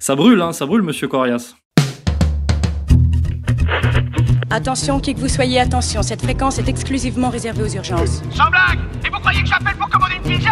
[0.00, 1.54] Ça brûle, hein, ça brûle, monsieur Corias.
[4.50, 8.22] Attention, qui que vous soyez, attention, cette fréquence est exclusivement réservée aux urgences.
[8.30, 10.50] Sans blague Et vous croyez que j'appelle pour commander une pizza?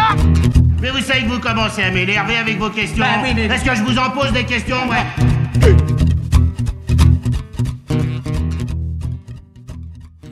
[0.81, 3.03] Mais vous savez que vous commencez à m'énerver avec vos questions.
[3.03, 5.77] Bah oui, mais- Est-ce que je vous en pose des questions, ouais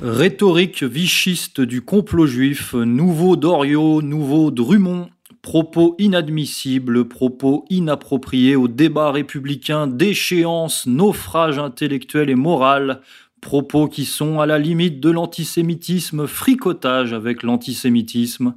[0.02, 5.10] Rhétorique vichiste du complot juif, nouveau Doriot, nouveau Drummond,
[5.46, 13.02] propos inadmissibles, propos inappropriés au débat républicain, déchéance, naufrage intellectuel et moral,
[13.42, 18.56] propos qui sont à la limite de l'antisémitisme, fricotage avec l'antisémitisme.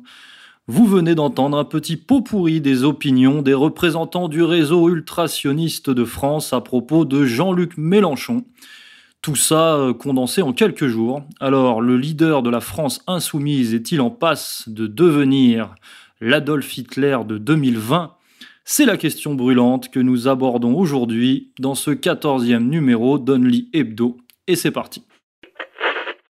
[0.67, 6.07] Vous venez d'entendre un petit pot pourri des opinions des représentants du réseau ultrationniste de
[6.07, 8.45] France à propos de Jean-Luc Mélenchon.
[9.21, 11.23] Tout ça euh, condensé en quelques jours.
[11.39, 15.75] Alors, le leader de la France insoumise est-il en passe de devenir
[16.21, 18.15] l'Adolf Hitler de 2020
[18.65, 24.19] C'est la question brûlante que nous abordons aujourd'hui dans ce 14e numéro d'Only Hebdo.
[24.47, 25.05] Et c'est parti.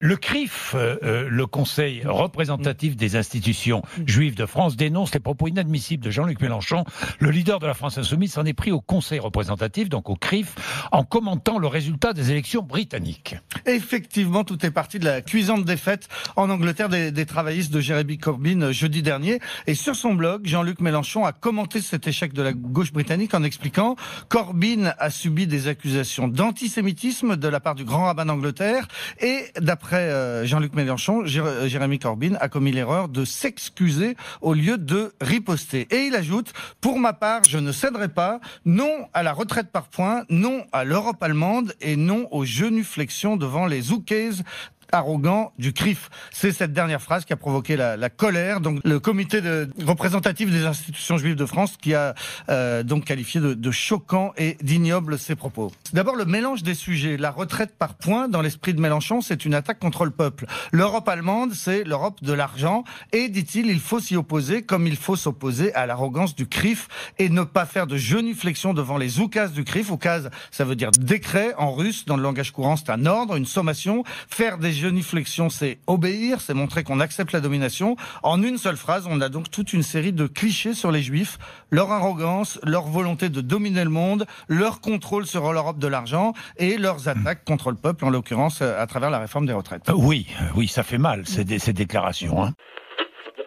[0.01, 5.49] Le CRIF, euh, euh, le Conseil représentatif des institutions juives de France, dénonce les propos
[5.49, 6.85] inadmissibles de Jean-Luc Mélenchon.
[7.19, 10.55] Le leader de la France insoumise s'en est pris au Conseil représentatif, donc au CRIF,
[10.93, 13.35] en commentant le résultat des élections britanniques.
[13.65, 18.17] Effectivement, tout est parti de la cuisante défaite en Angleterre des, des travaillistes de Jeremy
[18.17, 19.41] Corbyn euh, jeudi dernier.
[19.67, 23.43] Et sur son blog, Jean-Luc Mélenchon a commenté cet échec de la gauche britannique en
[23.43, 23.97] expliquant
[24.29, 28.87] Corbyn a subi des accusations d'antisémitisme de la part du grand rabbin d'Angleterre
[29.19, 34.77] et d'après euh, Jean-Luc Mélenchon, euh, Jérémy Corbyn a commis l'erreur de s'excuser au lieu
[34.77, 35.87] de riposter.
[35.91, 39.87] Et il ajoute, pour ma part, je ne céderai pas, non à la retraite par
[39.87, 44.31] points, non à l'Europe allemande et non aux genuflexions devant les zoukés
[44.91, 46.09] arrogants du CRIF.
[46.31, 48.61] C'est cette dernière phrase qui a provoqué la, la colère.
[48.61, 52.15] Donc le comité de, représentatif des institutions juives de France qui a
[52.49, 55.71] euh, donc qualifié de, de choquant et d'ignoble ces propos.
[55.93, 57.17] D'abord le mélange des sujets.
[57.17, 60.45] La retraite par points, dans l'esprit de Mélenchon, c'est une attaque contre le peuple.
[60.71, 62.83] L'Europe allemande, c'est l'Europe de l'argent.
[63.11, 67.29] Et dit-il, il faut s'y opposer comme il faut s'opposer à l'arrogance du CRIF et
[67.29, 69.91] ne pas faire de genuflexion devant les oukas du CRIF.
[69.91, 72.05] Oukaz, ça veut dire décret en russe.
[72.05, 74.03] Dans le langage courant, c'est un ordre, une sommation.
[74.29, 74.78] Faire des
[75.49, 77.95] c'est obéir, c'est montrer qu'on accepte la domination.
[78.23, 81.37] En une seule phrase, on a donc toute une série de clichés sur les juifs,
[81.71, 86.77] leur arrogance, leur volonté de dominer le monde, leur contrôle sur l'Europe de l'argent et
[86.77, 89.89] leurs attaques contre le peuple, en l'occurrence euh, à travers la réforme des retraites.
[89.89, 92.43] Euh, Oui, euh, oui, ça fait mal, ces, dé- ces déclarations.
[92.43, 92.53] hein.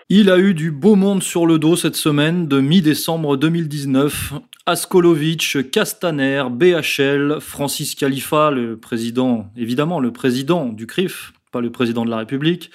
[0.08, 4.34] Il a eu du beau monde sur le dos cette semaine de mi-décembre 2019.
[4.64, 12.04] Askolovitch, Castaner, BHL, Francis Khalifa, le président, évidemment le président du CRIF, pas le président
[12.04, 12.70] de la République.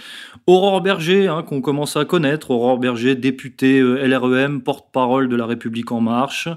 [0.48, 2.52] Aurore Berger, hein, qu'on commence à connaître.
[2.52, 6.50] Aurore Berger, députée euh, LREM, porte-parole de la République En Marche.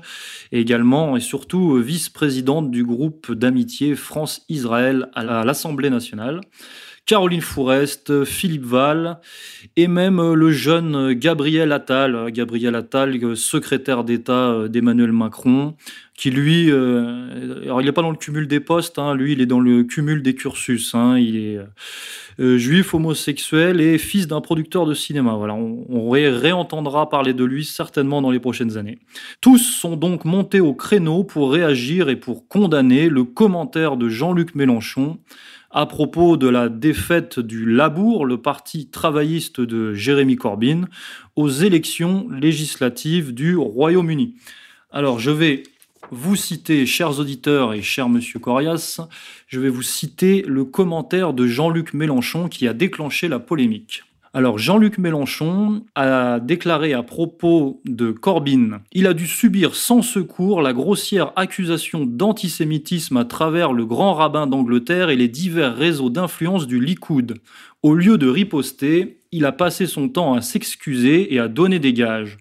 [0.51, 6.41] Également et surtout euh, vice-présidente du groupe d'amitié France-Israël à l'Assemblée nationale.
[7.07, 9.19] Caroline Fourest, Philippe Val,
[9.77, 15.75] et même euh, le jeune Gabriel Attal, Gabriel Attal, euh, secrétaire d'État euh, d'Emmanuel Macron,
[16.15, 19.47] qui lui, alors il n'est pas dans le cumul des postes, hein, lui il est
[19.47, 21.59] dans le cumul des cursus, hein, il est
[22.59, 25.33] juif, homosexuel et fils d'un producteur de cinéma.
[25.37, 28.99] Voilà, on, on ré- réentendra parler de lui certainement dans les prochaines années.
[29.41, 34.55] Tous sont donc montés au créneau pour réagir et pour condamner le commentaire de Jean-Luc
[34.55, 35.19] Mélenchon
[35.71, 40.89] à propos de la défaite du Labour, le parti travailliste de Jérémy Corbyn,
[41.37, 44.35] aux élections législatives du Royaume-Uni.
[44.91, 45.63] Alors, je vais
[46.11, 49.01] vous citer, chers auditeurs et cher monsieur Corias,
[49.47, 54.03] je vais vous citer le commentaire de Jean-Luc Mélenchon qui a déclenché la polémique.
[54.33, 60.63] Alors Jean-Luc Mélenchon a déclaré à propos de Corbyn, il a dû subir sans secours
[60.63, 66.69] la grossière accusation d'antisémitisme à travers le grand rabbin d'Angleterre et les divers réseaux d'influence
[66.69, 67.39] du Likoud.
[67.83, 71.93] Au lieu de riposter, il a passé son temps à s'excuser et à donner des
[71.93, 72.37] gages.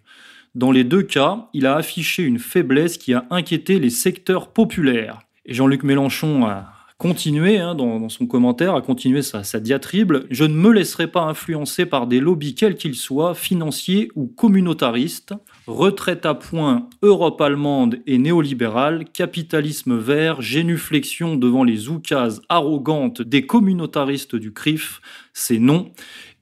[0.54, 5.22] Dans les deux cas, il a affiché une faiblesse qui a inquiété les secteurs populaires.
[5.48, 10.18] Et Jean-Luc Mélenchon a continué hein, dans, son commentaire, a continué sa, sa diatribe.
[10.30, 15.34] Je ne me laisserai pas influencer par des lobbies quels qu'ils soient, financiers ou communautaristes.
[15.66, 23.46] Retraite à point, Europe allemande et néolibérale, capitalisme vert, génuflexion devant les oukases arrogantes des
[23.46, 25.00] communautaristes du CRIF,
[25.34, 25.92] c'est non.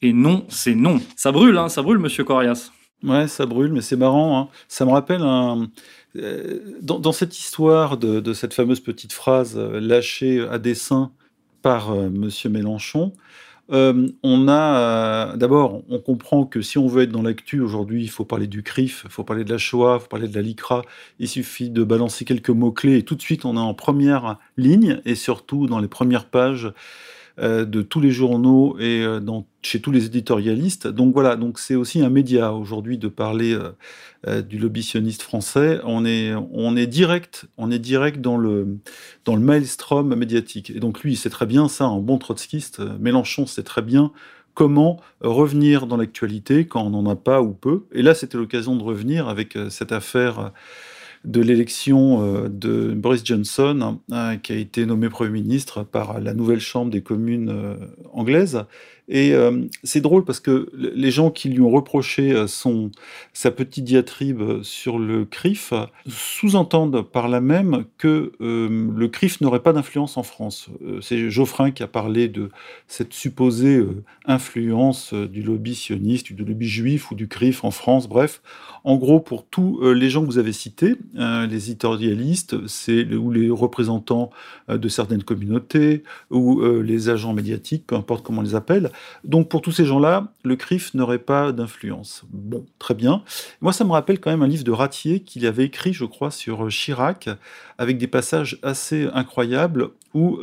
[0.01, 0.99] Et non, c'est non.
[1.15, 2.71] Ça brûle, hein, ça brûle, monsieur Corias.
[3.03, 4.39] Ouais, ça brûle, mais c'est marrant.
[4.39, 4.49] hein.
[4.67, 5.69] Ça me rappelle un.
[6.17, 11.11] Euh, Dans, cette histoire de, cette fameuse petite phrase euh, lâchée à dessein
[11.61, 13.13] par euh, Monsieur Mélenchon,
[13.69, 18.23] on a d'abord, on comprend que si on veut être dans l'actu aujourd'hui, il faut
[18.23, 20.83] parler du CRIF, il faut parler de la Shoah, il faut parler de la LICRA.
[21.19, 25.01] Il suffit de balancer quelques mots-clés et tout de suite on est en première ligne
[25.03, 26.71] et surtout dans les premières pages
[27.37, 29.19] de tous les journaux et euh,
[29.61, 30.87] chez tous les éditorialistes.
[30.87, 33.57] Donc voilà, donc c'est aussi un média aujourd'hui de parler
[34.27, 35.79] euh, du lobbysionniste français.
[35.83, 38.79] On est, on est direct, on est direct dans le
[39.25, 40.71] dans le maelstrom médiatique.
[40.71, 42.81] Et donc lui, il sait très bien ça, un bon trotskiste.
[42.99, 44.11] Mélenchon sait très bien
[44.53, 47.85] comment revenir dans l'actualité quand on n'en a pas ou peu.
[47.91, 50.51] Et là, c'était l'occasion de revenir avec cette affaire
[51.27, 56.33] de l'élection euh, de Boris Johnson, hein, qui a été nommé Premier ministre par la
[56.33, 57.75] nouvelle Chambre des communes euh,
[58.13, 58.63] anglaise.
[59.09, 62.91] Et euh, c'est drôle parce que les gens qui lui ont reproché son,
[63.33, 65.73] sa petite diatribe sur le CRIF
[66.07, 70.69] sous-entendent par là même que le CRIF n'aurait pas d'influence en France.
[71.01, 72.49] c'est Geoffrin qui a parlé de
[72.87, 73.81] cette supposée
[74.25, 78.09] influence du lobby sioniste, du lobby juif ou du CRIF en France.
[78.09, 78.41] Bref,
[78.87, 83.31] en gros, pour tous euh, les gens que vous avez cités, euh, les éditorialistes, ou
[83.31, 84.29] les représentants
[84.69, 88.91] euh, de certaines communautés ou les agents médiatiques, peu importe comment on les appelle.
[89.23, 92.23] Donc pour tous ces gens-là, le CRIF n'aurait pas d'influence.
[92.31, 93.23] Bon, très bien.
[93.61, 96.31] Moi, ça me rappelle quand même un livre de Ratier qu'il avait écrit, je crois,
[96.31, 97.29] sur Chirac,
[97.77, 100.39] avec des passages assez incroyables où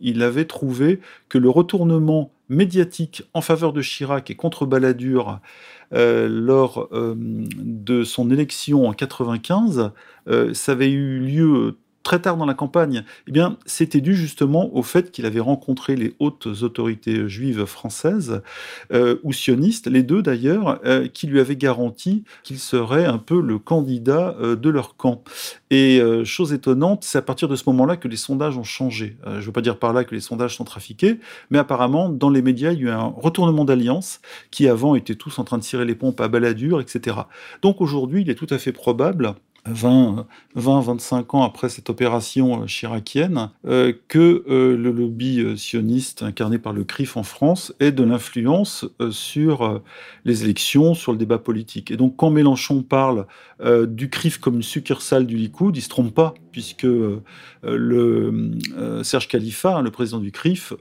[0.00, 5.40] il avait trouvé que le retournement médiatique en faveur de Chirac et contre Balladur
[5.94, 9.90] euh, lors euh, de son élection en 95,
[10.28, 14.74] euh, ça avait eu lieu très tard dans la campagne, eh bien, c'était dû justement
[14.74, 18.42] au fait qu'il avait rencontré les hautes autorités juives françaises
[18.92, 23.40] euh, ou sionistes, les deux d'ailleurs, euh, qui lui avaient garanti qu'il serait un peu
[23.40, 25.22] le candidat euh, de leur camp.
[25.72, 29.16] Et chose étonnante, c'est à partir de ce moment-là que les sondages ont changé.
[29.24, 31.20] je ne veux pas dire par là que les sondages sont trafiqués,
[31.50, 34.20] mais apparemment, dans les médias, il y a eu un retournement d'alliance
[34.50, 37.18] qui avant étaient tous en train de tirer les pompes à baladure, etc.
[37.62, 39.34] Donc aujourd'hui, il est tout à fait probable
[39.66, 46.22] 20, 20, 25 ans après cette opération euh, chiracienne, euh, que euh, le lobby sioniste
[46.22, 49.80] incarné par le CRIF en France ait de l'influence sur
[50.24, 51.90] les élections, sur le débat politique.
[51.90, 53.26] Et donc quand Mélenchon parle
[53.88, 56.86] du CRIF comme une succursale du Likoud, il se trompe pas, puisque
[57.62, 58.50] le
[59.02, 60.72] Serge Khalifa, hein, le président du CRIF,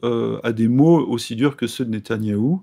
[0.43, 2.61] a des mots aussi durs que ceux de Netanyahou,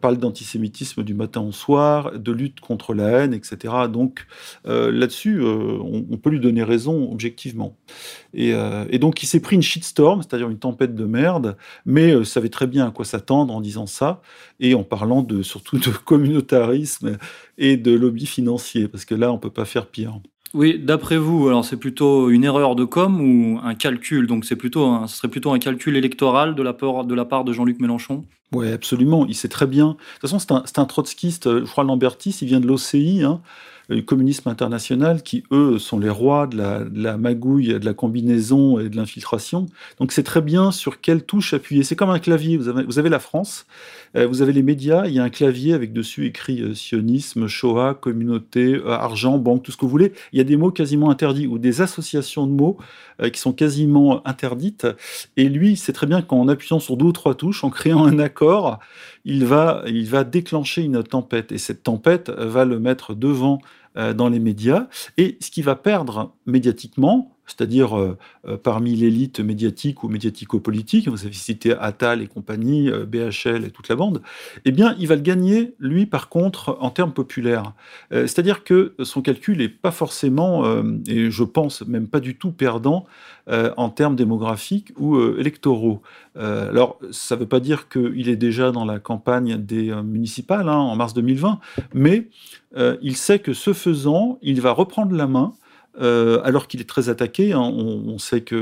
[0.00, 3.74] parle d'antisémitisme du matin au soir, de lutte contre la haine, etc.
[3.90, 4.26] Donc
[4.64, 7.76] là-dessus, euh, on, peut lui donner raison objectivement.
[8.36, 12.24] Euh, et, donc il s'est pris une shitstorm, c'est-à-dire une tempête de merde, mais euh,
[12.24, 14.22] savait très bien à quoi s'attendre en disant ça,
[14.60, 17.18] et en parlant de, surtout de communautarisme
[17.58, 20.20] et de lobby financier, parce que là, on peut pas faire pire.
[20.52, 24.26] Oui, d'après vous, alors c'est plutôt une erreur de com ou un calcul?
[24.26, 28.24] Donc c'est plutôt, ce serait plutôt un calcul électoral de la part de, Jean-Luc Mélenchon?
[28.52, 29.26] Oui, absolument.
[29.26, 29.88] Il sait très bien.
[29.88, 31.60] De toute façon, c'est un, un, trotskiste.
[31.60, 33.22] Je crois Lambertis, il vient de l'OCI.
[33.22, 33.42] Hein
[33.98, 36.56] communisme international, qui eux sont les rois de
[36.94, 39.66] la, magouille, de la combinaison et de l'infiltration.
[39.98, 41.82] Donc c'est très bien sur quelle touche appuyer.
[41.82, 42.56] C'est comme un clavier.
[42.56, 43.66] Vous avez, la France,
[44.16, 47.48] euh, vous avez les médias, il y a un clavier avec dessus écrit euh, sionisme,
[47.48, 50.12] Shoah, communauté, euh, argent, banque, tout ce que vous voulez.
[50.32, 52.78] Il y a des mots quasiment interdits ou des associations de mots
[53.34, 54.86] qui sont quasiment interdites.
[55.36, 58.18] Et lui, c'est très bien qu'en appuyant sur deux ou trois touches, en créant un
[58.18, 58.78] accord,
[59.26, 61.52] il va, il va déclencher une tempête.
[61.52, 63.60] Et cette tempête va le mettre devant
[63.94, 64.86] dans les médias.
[65.16, 68.16] Et ce qui va perdre médiatiquement, c'est-à-dire euh,
[68.46, 73.88] euh, parmi l'élite médiatique ou médiatico-politique, vous avez cité Attal et compagnie, BHL et toute
[73.88, 74.22] la bande,
[74.64, 77.72] eh bien, il va le gagner, lui, par contre, en termes populaires.
[78.10, 80.64] c'est-à-dire que son calcul n'est pas forcément,
[81.06, 83.06] et je pense même pas du tout perdant,
[83.48, 86.02] en termes démographiques ou électoraux.
[86.36, 90.78] alors, ça ne veut pas dire qu'il est déjà dans la campagne des municipales, hein,
[90.78, 91.58] en mars 2020,
[91.94, 92.28] mais
[92.76, 95.54] euh, il sait que ce faisant, il va reprendre la main.
[95.98, 97.60] Euh, alors qu'il est très attaqué, hein.
[97.60, 98.54] on, sait que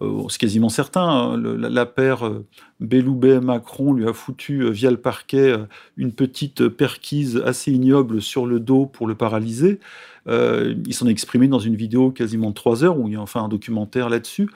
[0.00, 2.30] euh, c'est quasiment certain, hein, la, paire
[2.78, 5.56] Belloubet-Macron lui a foutu via le parquet
[5.96, 9.80] une petite perquise assez ignoble sur le dos pour le paralyser.
[10.28, 13.16] Euh, il s'en est exprimé dans une vidéo quasiment de trois heures, où il y
[13.16, 14.48] a enfin un documentaire là-dessus.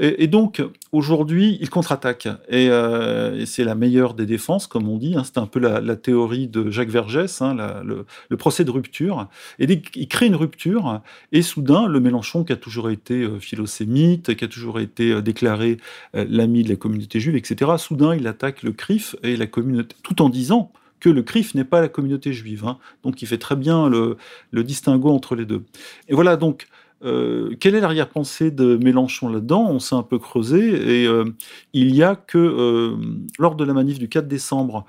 [0.00, 2.28] Et, donc, aujourd'hui, il contre-attaque.
[2.52, 5.16] Euh, et, c'est la meilleure des défenses, comme on dit.
[5.16, 5.24] Hein.
[5.24, 9.28] C'est un peu la, théorie de Jacques Vergès, hein, le, procès de rupture.
[9.58, 11.00] Et il crée une rupture,
[11.32, 15.78] et soudain, le Mélenchon, qui a toujours été euh, philosémite, qui a toujours été déclaré
[16.14, 20.22] l'ami de la communauté juive, etc., soudain, il attaque le CRIF et la communauté, tout
[20.22, 22.64] en disant que le CRIF n'est pas la communauté juive.
[22.66, 22.78] Hein.
[23.02, 24.16] Donc il fait très bien le,
[24.50, 25.64] le, distinguo entre les deux.
[26.08, 26.66] Et voilà, donc
[27.04, 29.66] euh, quelle est l'arrière-pensée de Mélenchon là-dedans?
[29.68, 31.24] On s'est un peu creusé et euh,
[31.72, 32.96] il y a que euh,
[33.38, 34.84] lors de la manif du 4 décembre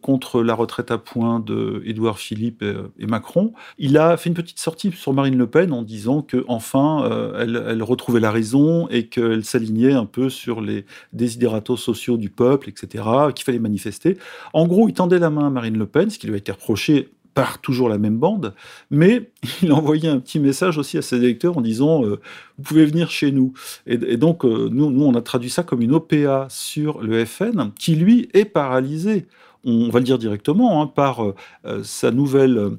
[0.00, 2.64] contre la retraite à points de Édouard Philippe
[2.98, 6.42] et, Macron, il a fait une petite sortie sur Marine Le Pen en disant que
[6.48, 12.16] enfin elle, elle, retrouvait la raison et qu'elle s'alignait un peu sur les désidératos sociaux
[12.16, 14.16] du peuple, etc., qu'il fallait manifester.
[14.54, 16.52] En gros, il tendait la main à Marine Le Pen, ce qui lui a été
[16.52, 18.54] reproché par toujours la même bande,
[18.90, 19.30] mais
[19.62, 22.20] il envoyait un petit message aussi à ses électeurs en disant euh,
[22.58, 23.52] vous pouvez venir chez nous.
[23.86, 27.72] Et, donc euh, nous, nous, on a traduit ça comme une OPA sur le FN,
[27.78, 29.26] qui lui est paralysé.
[29.64, 31.34] On va le dire directement hein, par euh,
[31.82, 32.78] sa nouvelle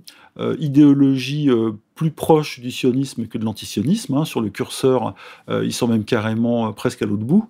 [0.58, 1.48] idéologie
[1.96, 4.16] plus proche du sionisme que de l'antisionisme.
[4.16, 5.16] Hein, sur le curseur,
[5.50, 7.48] ils sont même carrément presque à l'autre bout.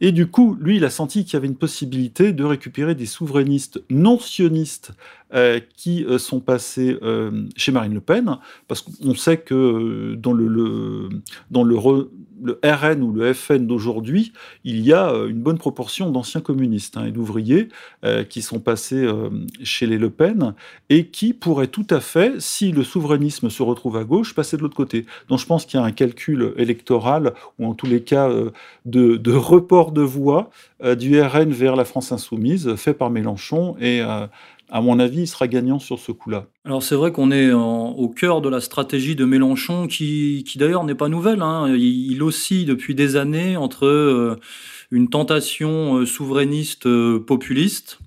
[0.00, 3.06] Et du coup, lui, il a senti qu'il y avait une possibilité de récupérer des
[3.06, 4.92] souverainistes non sionistes
[5.34, 8.36] euh, qui euh, sont passés euh, chez Marine Le Pen,
[8.68, 11.08] parce qu'on sait que dans le,
[11.50, 14.34] dans le, RN ou le FN d'aujourd'hui,
[14.64, 17.68] il y a une bonne proportion d'anciens communistes hein, et d'ouvriers
[18.28, 19.08] qui sont passés
[19.62, 20.54] chez les Le Pen
[20.90, 24.62] et qui pourraient tout à fait, si le souverainisme se retrouve à gauche, passer de
[24.62, 25.06] l'autre côté.
[25.28, 28.28] Donc je pense qu'il y a un calcul électoral, ou en tous les cas
[28.84, 30.50] de, de report de voix
[30.96, 34.00] du RN vers la France insoumise, fait par Mélenchon et
[34.72, 36.46] à mon avis, il sera gagnant sur ce coup-là.
[36.64, 40.84] Alors c'est vrai qu'on est au cœur de la stratégie de Mélenchon, qui, qui d'ailleurs
[40.84, 41.42] n'est pas nouvelle.
[41.42, 41.74] Hein.
[41.76, 44.36] Il, oscille depuis des années entre euh,
[44.92, 47.98] une tentation euh, souverainiste euh, populiste,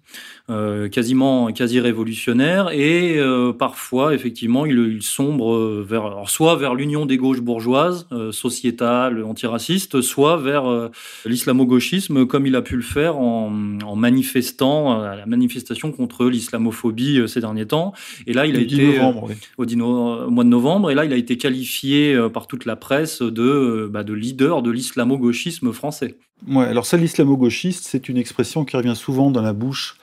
[0.91, 3.19] quasiment quasi révolutionnaire et
[3.57, 10.37] parfois effectivement il, sombre vers soit vers l'union des gauches bourgeoises euh, sociétales antiracistes soit
[10.37, 10.91] vers
[11.25, 13.49] l'islamo-gauchisme comme il a pu le faire en,
[13.95, 17.93] manifestant la manifestation contre l'islamophobie ces derniers temps
[18.27, 21.17] et là il a été novembre, au, au, mois de novembre et là il a
[21.17, 26.17] été qualifié par toute la presse de, bah, de leader de l'islamo-gauchisme français.
[26.47, 29.97] Ouais, alors ça l'islamo-gauchiste c'est une expression qui revient souvent dans la bouche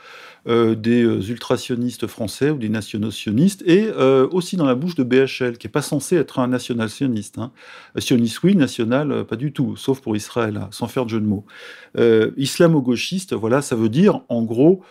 [0.49, 5.05] euh, des euh, ultrasionistes français ou des nationaux-sionistes, et euh, aussi dans la bouche de
[5.05, 7.39] BHL, qui n'est pas censé être un national-sioniste.
[7.39, 7.53] Hein.
[7.99, 11.27] Sioniste, oui, national, pas du tout, sauf pour Israël, hein, sans faire de jeu de
[11.27, 11.45] mots.
[12.37, 14.83] Islamo-gauchiste, voilà, ça veut dire, en gros,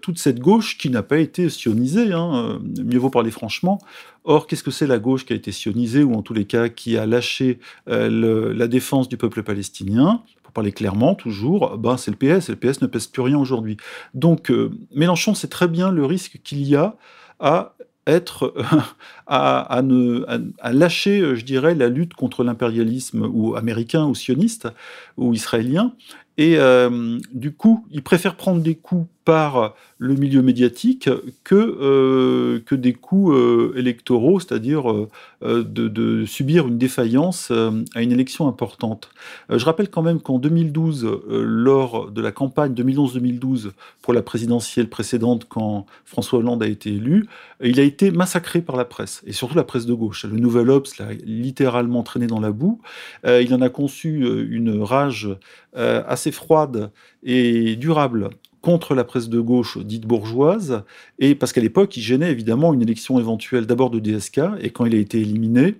[0.00, 3.78] toute cette gauche qui n'a pas été sionisée, hein, mieux vaut parler franchement.
[4.24, 6.70] Or, qu'est-ce que c'est la gauche qui a été sionisée, ou en tous les cas
[6.70, 10.22] qui a lâché la défense du peuple palestinien?
[10.52, 13.76] Parler clairement, toujours, ben, c'est le PS, et le PS ne pèse plus rien aujourd'hui.
[14.14, 16.96] Donc, euh, Mélenchon sait très bien le risque qu'il y a
[17.40, 17.74] à
[18.06, 18.54] être
[19.26, 24.68] à, à, lâcher, euh, je dirais, la lutte contre l'impérialisme ou américain ou sioniste
[25.16, 25.92] ou israélien.
[26.38, 31.08] Et euh, du coup, il préfère prendre des coups par le milieu médiatique
[31.44, 35.08] que, euh, que des coups euh, électoraux, c'est-à-dire euh,
[35.42, 37.52] de, de, subir une défaillance
[37.94, 39.10] à une élection importante.
[39.48, 43.70] je rappelle quand même qu'en 2012, lors de la campagne 2011-2012
[44.02, 47.26] pour la présidentielle précédente, quand François Hollande a été élu,
[47.62, 50.24] il a été massacré par la presse, et surtout la presse de gauche.
[50.24, 52.80] Le Nouvel Obs l'a littéralement traîné dans la boue.
[53.24, 55.28] il en a conçu une rage
[55.74, 56.90] assez froide
[57.22, 58.30] et durable
[58.62, 60.84] contre la presse de gauche dite bourgeoise,
[61.18, 64.86] et parce qu'à l'époque, il gênait évidemment une élection éventuelle d'abord de DSK, et quand
[64.86, 65.74] il a été éliminé,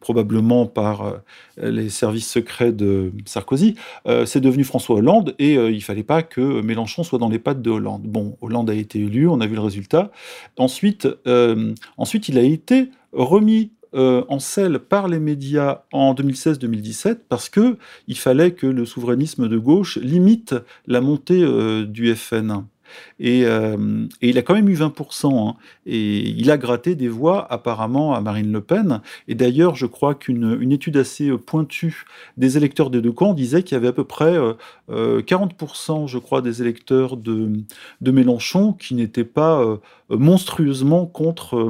[0.00, 3.74] probablement par euh, les services secrets de Sarkozy,
[4.06, 7.38] euh, c'est devenu François Hollande, et euh, il fallait pas que Mélenchon soit dans les
[7.38, 8.02] pattes de Hollande.
[8.02, 10.10] Bon, Hollande a été élu, on a vu le résultat.
[10.58, 11.08] Ensuite,
[11.96, 17.76] ensuite il a été remis euh, en selle par les médias en 2016-2017 parce que
[18.08, 20.54] il fallait que le souverainisme de gauche limite
[20.86, 22.64] la montée euh, du FN.
[23.22, 25.48] Euh, et, il a quand même eu 20%.
[25.48, 25.56] Hein.
[25.86, 29.00] et il a gratté des voix apparemment à Marine Le Pen.
[29.28, 32.04] Et d'ailleurs, je crois qu'une étude assez pointue
[32.36, 34.36] des électeurs des deux camps disait qu'il y avait à peu près
[34.88, 37.64] 40%, euh, je crois, des électeurs de
[38.02, 41.68] Mélenchon qui n'étaient pas monstrueusement contre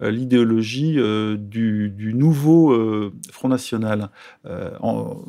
[0.00, 0.96] l'idéologie
[1.38, 4.10] du, du, nouveau Front National,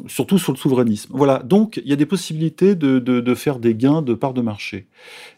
[0.07, 1.11] surtout sur le souverainisme.
[1.13, 4.33] Voilà, donc il y a des possibilités de, de, de faire des gains de part
[4.33, 4.87] de marché.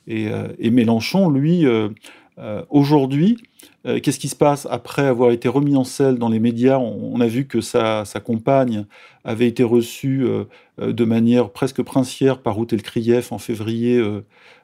[0.09, 1.89] Euh, et, Mélenchon, lui, euh,
[2.37, 3.37] euh, aujourd'hui,
[3.83, 4.67] qu'est-ce qui se passe?
[4.69, 8.85] Après avoir été remis en selle dans les médias on, a vu que sa, compagne
[9.23, 10.25] avait été reçu
[10.77, 14.01] de manière presque princière par Ruth Elkrieff en février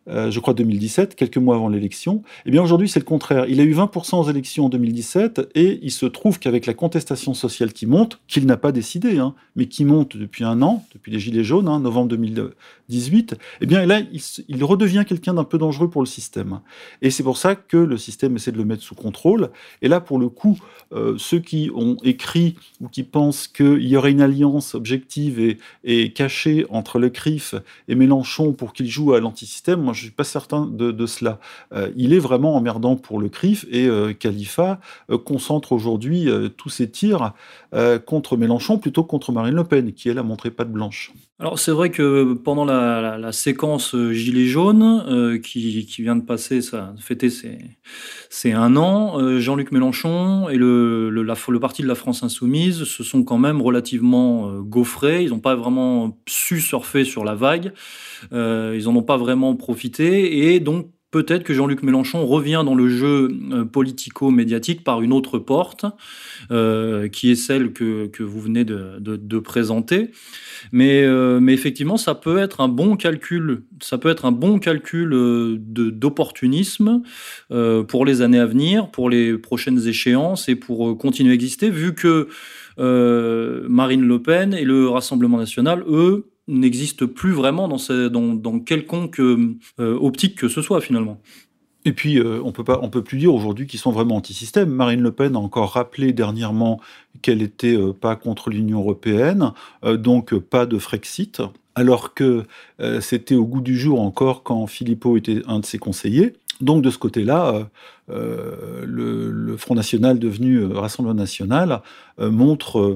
[0.07, 2.21] euh, je crois 2017, quelques mois avant l'élection.
[2.45, 3.45] Eh bien aujourd'hui, c'est le contraire.
[3.47, 7.33] Il a eu 20% aux élections en 2017 et il se trouve qu'avec la contestation
[7.33, 11.11] sociale qui monte, qu'il n'a pas décidé, hein, mais qui monte depuis un an, depuis
[11.11, 14.01] les Gilets jaunes, hein, novembre 2018, eh bien là,
[14.47, 16.59] il, redevient quelqu'un d'un peu dangereux pour le système.
[17.01, 19.49] Et c'est pour ça que le système essaie de le mettre sous contrôle.
[19.81, 20.57] Et là, pour le coup,
[20.91, 26.11] euh, ceux qui ont écrit ou qui pensent qu'il y aurait une alliance objective et,
[26.13, 27.55] cachée entre le CRIF
[27.87, 31.39] et Mélenchon pour qu'il joue à l'antisystème, moi je suis pas certain de, cela.
[31.73, 36.69] Euh, il est vraiment emmerdant pour le CRIF et euh, Khalifa euh, concentre aujourd'hui tous
[36.69, 37.33] ses tirs
[38.05, 41.11] contre Mélenchon plutôt que contre Marine Le Pen, qui elle a montré pas de blanche.
[41.37, 47.29] Alors c'est vrai que pendant la, séquence Gilets jaunes qui, vient de passer, ça fêter
[48.29, 53.37] c'est un an, Jean-Luc Mélenchon et le, parti de la France insoumise se sont quand
[53.37, 55.23] même relativement gaufrés.
[55.23, 57.73] Ils n'ont pas vraiment su surfer sur la vague.
[58.31, 62.89] ils n'en ont pas vraiment profité et donc peut-être que Jean-Luc Mélenchon revient dans le
[62.89, 65.85] jeu euh, politico-médiatique par une autre porte,
[66.51, 70.11] euh, qui est celle que, vous venez de, présenter.
[70.73, 74.59] Mais, euh, mais, effectivement, ça peut être un bon calcul, ça peut être un bon
[74.59, 77.01] calcul d'opportunisme
[77.87, 81.95] pour les années à venir, pour les prochaines échéances et pour continuer à exister, vu
[81.95, 82.27] que
[83.69, 90.35] Marine Le Pen et le Rassemblement national, eux, n'existe plus vraiment dans, quelconque euh, optique
[90.35, 91.19] que ce soit finalement.
[91.87, 94.69] Et puis, euh, on peut pas, on peut plus dire aujourd'hui qu'ils sont vraiment anti-système.
[94.69, 96.79] Marine Le Pen a encore rappelé dernièrement
[97.21, 99.51] qu'elle était euh, pas contre l'Union européenne,
[99.83, 101.41] donc pas de Frexit,
[101.75, 102.43] alors que
[103.01, 106.33] c'était au goût du jour encore quand Philippot était un de ses conseillers.
[106.61, 107.69] Donc de ce côté-là,
[108.07, 111.81] le, Front National devenu Rassemblement National
[112.17, 112.95] montre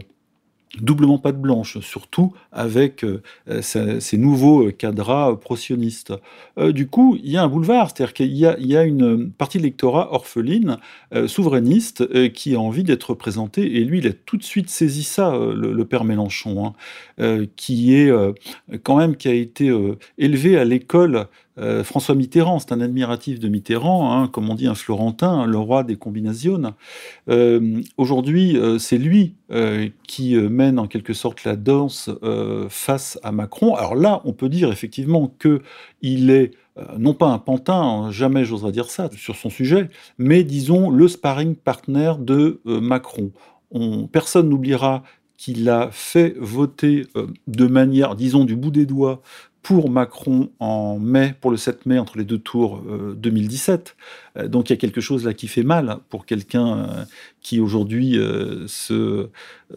[0.77, 3.21] doublement pas de blanche, surtout avec euh,
[3.61, 6.13] ces, nouveaux cadras pro-sionistes.
[6.57, 9.63] Euh, du coup, il y a un boulevard, c'est-à-dire qu'il y, a une partie de
[9.63, 10.77] l'électorat orpheline,
[11.13, 15.03] euh, souverainiste, qui a envie d'être représenté, et lui, il a tout de suite saisi
[15.03, 16.73] ça, le, père Mélenchon,
[17.19, 18.11] hein, qui est
[18.83, 19.71] quand même, qui a été
[20.17, 21.27] élevé à l'école
[21.59, 25.57] euh, François Mitterrand, c'est un admiratif de Mitterrand, hein, comme on dit un Florentin, le
[25.57, 26.73] roi des combinations.
[27.29, 29.35] Euh, aujourd'hui, euh, c'est lui
[30.07, 32.11] qui mène en quelque sorte la danse
[32.69, 33.73] face à Macron.
[33.73, 35.63] Alors là, on peut dire effectivement que
[36.03, 36.51] il est
[36.99, 39.89] non pas un pantin, jamais j'oserais dire ça sur son sujet,
[40.19, 43.31] mais disons le sparring partner de Macron.
[44.11, 45.01] personne n'oubliera
[45.35, 47.07] qu'il a fait voter
[47.47, 49.23] de manière, disons, du bout des doigts
[49.61, 52.81] pour Macron en mai, pour le 7 mai, entre les deux tours
[53.15, 53.95] 2017.
[54.37, 57.05] Euh, euh, donc il y a quelque chose là qui fait mal pour quelqu'un euh,
[57.41, 58.17] qui aujourd'hui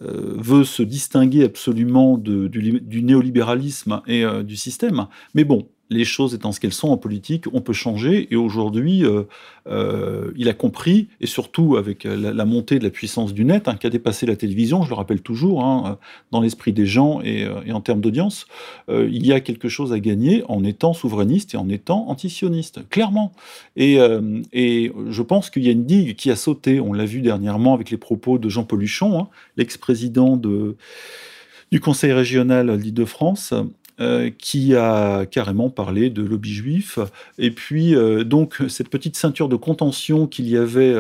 [0.01, 5.07] veut se distinguer absolument du, néolibéralisme et du système.
[5.35, 8.29] Mais bon, les choses étant ce qu'elles sont en politique, on peut changer.
[8.31, 9.25] Et aujourd'hui, euh,
[9.69, 13.77] euh, il a compris, et surtout avec la, montée de la puissance du net, hein,
[13.79, 15.99] qui a dépassé la télévision, je le rappelle toujours, hein,
[16.31, 18.47] dans l'esprit des gens et, euh, en termes d'audience,
[18.89, 23.33] il y a quelque chose à gagner en étant souverainiste et en étant antisioniste, clairement.
[23.77, 26.81] Et, je pense qu'il y a une digue qui a sauté.
[26.81, 32.77] On l'a vu dernièrement avec les propos de Jean paul hein, l'ex-président du Conseil régional
[32.79, 33.55] d'Île-de-France,
[34.01, 36.99] euh, qui a carrément parlé de lobby juif.
[37.39, 40.97] Et puis, euh, donc, cette petite ceinture de contention qu'il y avait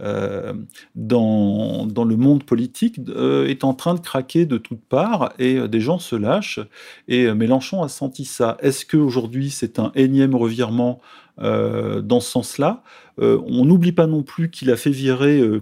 [0.00, 0.52] euh,
[0.96, 2.98] dans, dans le monde politique
[3.46, 6.58] est en train de craquer de toutes parts et des gens se lâchent.
[7.06, 8.56] Et Mélenchon a senti ça.
[8.60, 11.00] Est-ce qu'aujourd'hui, c'est un énième revirement
[11.38, 12.82] dans ce sens-là?
[13.20, 15.60] Euh, on n'oublie pas non plus qu'il a fait virer euh,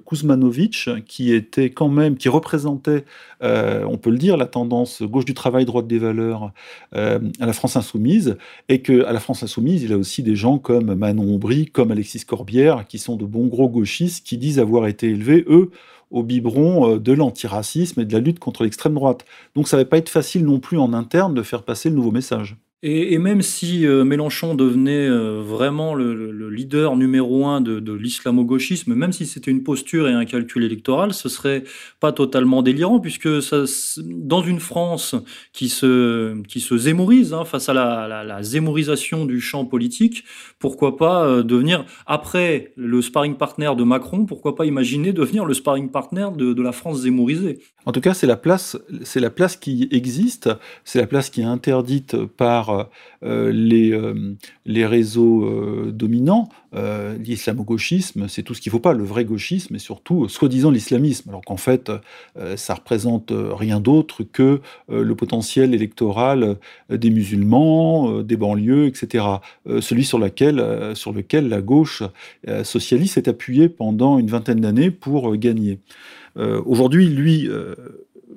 [1.07, 3.05] qui était quand même, qui représentait,
[3.43, 6.53] euh, on peut le dire, la tendance gauche du travail, droite des valeurs
[6.93, 8.37] à la France insoumise,
[8.69, 11.91] et que à la France insoumise, il a aussi des gens comme Manon Aubry, comme
[11.91, 15.71] Alexis Corbière, qui sont de bons gros gauchistes, qui disent avoir été élevés, eux,
[16.11, 19.25] au biberon de l'antiracisme et de la lutte contre l'extrême droite.
[19.55, 21.97] Donc ça ne va pas être facile non plus en interne de faire passer le
[21.97, 22.57] nouveau message.
[22.83, 29.13] Et, même si euh, Mélenchon devenait euh, vraiment le, leader numéro un de, l'islamo-gauchisme, même
[29.13, 31.65] si c'était une posture et un calcul électoral, ce serait
[32.01, 33.29] pas totalement délirant, puisque
[33.99, 35.15] dans une France
[35.53, 40.25] qui se, qui se zémorise hein, face à la, la, zémorisation du champ politique,
[40.59, 45.53] pourquoi pas euh, devenir, après le sparring partner de Macron, pourquoi pas imaginer devenir le
[45.53, 47.61] sparring partner de, la France zémorisée.
[47.87, 48.41] En tout cas, c'est la
[49.03, 50.51] c'est la place qui existe,
[50.85, 52.89] c'est la place qui est interdite par par
[53.23, 53.99] les,
[54.67, 56.49] les réseaux dominants.
[56.73, 61.29] L'islamo-gauchisme, c'est tout ce qu'il ne faut pas, le vrai gauchisme, et surtout, soi-disant, l'islamisme,
[61.31, 61.91] alors qu'en fait,
[62.57, 66.57] ça représente rien d'autre que le potentiel électoral
[66.89, 69.25] des musulmans, des banlieues, etc.
[69.81, 72.03] celui sur, laquelle, sur lequel la gauche
[72.63, 75.81] socialiste s'est appuyée pendant une vingtaine d'années pour gagner.
[76.37, 77.49] Aujourd'hui, lui,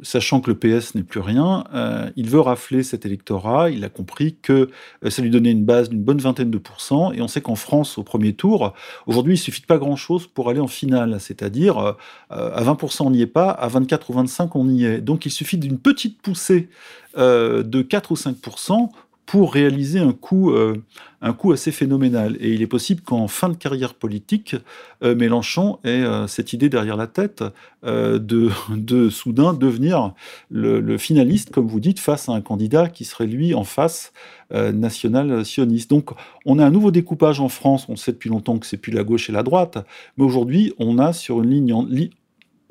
[0.02, 3.70] sachant que le PS n'est plus rien, euh, il veut rafler cet électorat.
[3.70, 4.70] Il a compris que
[5.04, 7.12] euh, ça lui donnait une base d'une bonne vingtaine de pourcents.
[7.14, 8.74] Et on sait qu'en France, au premier tour,
[9.06, 11.18] aujourd'hui, il suffit de pas grand-chose pour aller en finale.
[11.20, 11.94] C'est-à-dire, euh,
[12.30, 15.02] à 20%, on n'y est pas, à 24 ou 25, on y est.
[15.02, 16.70] Donc, il suffit d'une petite poussée
[17.16, 18.90] de 4 ou 5%
[19.26, 20.84] pour réaliser un coup, euh,
[21.22, 22.36] un coup assez phénoménal.
[22.40, 24.56] Et il est possible qu'en fin de carrière politique,
[25.04, 27.44] euh, Mélenchon ait euh, cette idée derrière la tête
[27.84, 30.14] de, soudain devenir
[30.50, 34.14] le, finaliste, comme vous dites, face à un candidat qui serait lui en face
[34.52, 35.90] national sioniste.
[35.90, 36.12] Donc
[36.46, 39.04] on a un nouveau découpage en France, on sait depuis longtemps que c'est plus la
[39.04, 41.86] gauche et la droite, mais aujourd'hui on a sur une ligne, en,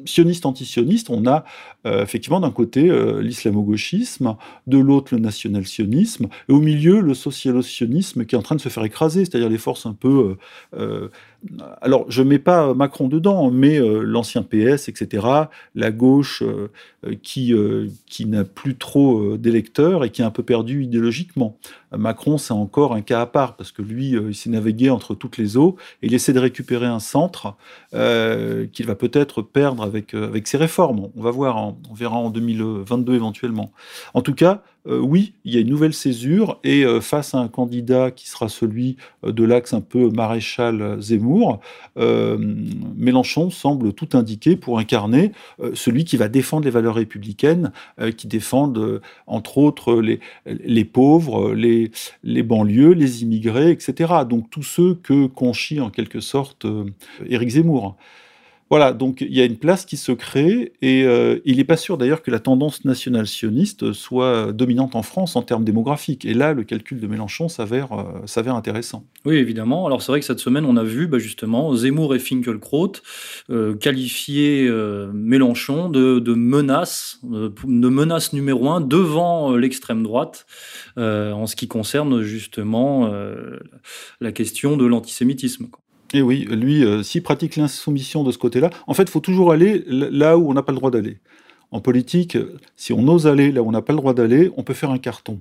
[0.05, 1.45] sioniste anti-sioniste, on a
[1.87, 8.25] euh, effectivement d'un côté euh, l'islamo-gauchisme, de l'autre le national-sionisme, et au milieu le socialo-sionisme
[8.25, 10.37] qui est en train de se faire écraser, c'est-à-dire les forces un peu
[10.75, 11.09] euh,
[11.81, 15.27] alors je mets pas Macron dedans, mais euh, l'ancien PS, etc.,
[15.75, 16.71] la gauche euh,
[17.05, 17.55] euh, qui,
[18.07, 21.57] qui n'a plus trop d'électeurs et qui est un peu perdu idéologiquement.
[21.97, 25.37] Macron, c'est encore un cas à part, parce que lui, il s'est navigué entre toutes
[25.37, 27.57] les eaux, et il essaie de récupérer un centre
[27.91, 31.11] qu'il va peut-être perdre avec, avec ses réformes.
[31.17, 31.57] On va voir,
[31.91, 33.73] on verra en 2022 éventuellement.
[34.15, 37.39] En tout cas, euh, oui, il y a une nouvelle césure et euh, face à
[37.39, 41.61] un candidat qui sera celui euh, de l'axe un peu maréchal Zemmour,
[41.97, 45.33] Mélenchon semble tout indiquer pour incarner
[45.75, 47.73] celui qui va défendre les valeurs républicaines,
[48.17, 50.03] qui défendent entre autres
[50.47, 51.91] les, pauvres, les,
[52.23, 54.13] les banlieues, les immigrés, etc.
[54.29, 56.67] Donc tous ceux que conchit en quelque sorte
[57.27, 57.97] Éric Zemmour.
[58.73, 61.77] Voilà, donc il y a une place qui se crée et euh, il n'est pas
[61.77, 66.25] sûr d'ailleurs que la tendance nationale sioniste soit dominante en France en termes démographiques.
[66.25, 69.05] Et là, le calcul de Mélenchon s'avère euh, intéressant.
[69.27, 69.85] Oui, évidemment.
[69.85, 72.93] Alors c'est vrai que cette semaine, on a vu bah, justement Zemmour et Finkelkraut
[73.51, 74.71] euh, qualifier
[75.13, 80.47] Mélenchon de, de menace, de menace numéro un devant l'extrême droite
[80.97, 83.13] en ce qui concerne justement
[84.23, 85.67] la question de l'antisémitisme.
[86.15, 89.21] Et eh oui, lui, euh, s'il pratique l'insoumission de ce côté-là, en fait, il faut
[89.21, 91.19] toujours aller là où on n'a pas le droit d'aller.
[91.71, 92.37] En politique,
[92.77, 94.91] si on ose aller là où on n'a pas le droit d'aller, on peut faire
[94.91, 95.41] un carton.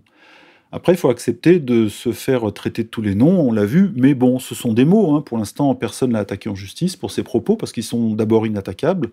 [0.72, 3.92] Après, il faut accepter de se faire traiter de tous les noms, on l'a vu,
[3.96, 5.14] mais bon, ce sont des mots.
[5.14, 5.22] Hein.
[5.22, 9.10] Pour l'instant, personne l'a attaqué en justice pour ses propos, parce qu'ils sont d'abord inattaquables.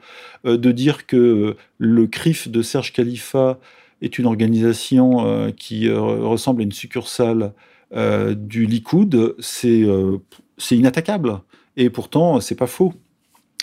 [0.46, 3.58] Euh, de dire que le CRIF de Serge Khalifa
[4.00, 7.52] est une organisation euh, qui ressemble à une succursale
[8.36, 9.86] du Likoud, c'est
[10.70, 11.40] inattaquable.
[11.78, 12.92] Et pourtant, c'est pas faux.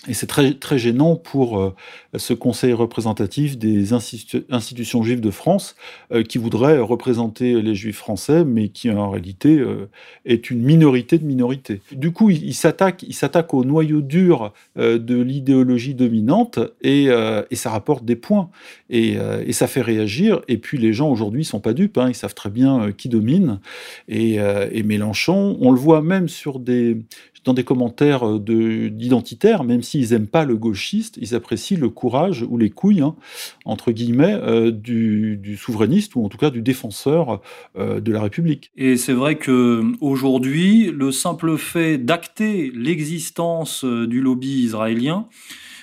[0.08, 1.74] Et c'est très, très gênant pour euh,
[2.16, 5.76] ce conseil représentatif des institutions juives de France
[6.12, 9.90] euh, qui voudrait représenter les juifs français, mais qui en réalité euh,
[10.26, 11.82] est une minorité de minorité.
[11.92, 17.10] Du coup, il, il s'attaque au noyau dur de l'idéologie dominante et,
[17.54, 18.50] ça rapporte des points.
[18.90, 19.18] Et,
[19.52, 20.42] ça fait réagir.
[20.48, 23.60] Et puis les gens aujourd'hui sont pas dupes, hein, ils savent très bien qui domine.
[24.08, 24.38] Et
[24.84, 26.98] Mélenchon, on le voit même sur des,
[27.46, 32.46] dans des commentaires euh, d'identitaires, même s'ils n'aiment pas le gauchiste, ils apprécient le courage
[32.50, 33.16] ou les couilles, hein,
[33.64, 37.42] entre guillemets, euh, du, souverainiste ou en tout cas du défenseur
[37.78, 38.72] euh, de la République.
[38.76, 45.28] Et c'est vrai que aujourd'hui, le simple fait d'acter l'existence du lobby israélien,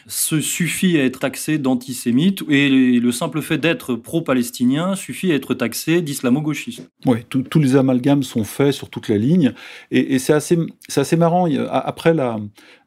[0.07, 5.55] se suffit à être taxé d'antisémite et le simple fait d'être pro-palestinien suffit à être
[5.55, 6.89] taxé d'islamo-gauchiste.
[7.07, 9.53] Oui, tous les amalgames sont faits sur toute la ligne
[9.91, 10.59] et, c'est assez,
[10.97, 11.49] assez marrant.
[11.71, 12.39] Après, la,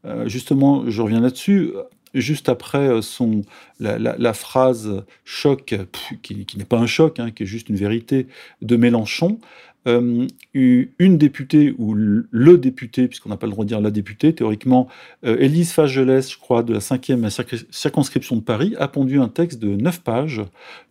[0.05, 1.71] euh, justement, je reviens là-dessus,
[2.13, 3.41] juste après euh, son,
[3.79, 5.75] la, phrase choc,
[6.21, 8.27] qui, n'est pas un choc, hein, qui est juste une vérité,
[8.61, 9.39] de Mélenchon,
[9.87, 14.33] euh, une députée, ou le député, puisqu'on n'a pas le droit de dire la députée,
[14.33, 14.87] théoriquement,
[15.25, 17.29] euh, Élise Fagelès, je crois, de la 5e
[17.69, 20.41] circonscription de Paris, a pondu un texte de 9 pages,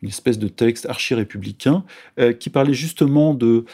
[0.02, 1.84] une espèce de texte archi-républicain,
[2.20, 3.64] euh, qui parlait justement de,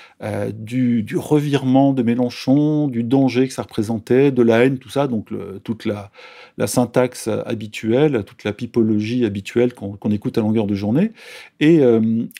[0.55, 5.29] du, revirement de Mélenchon, du danger que ça représentait, de la haine, tout ça, donc
[5.65, 6.11] toute la,
[6.67, 11.13] syntaxe habituelle, toute la pipologie habituelle qu'on écoute à longueur de journée.
[11.59, 11.81] Et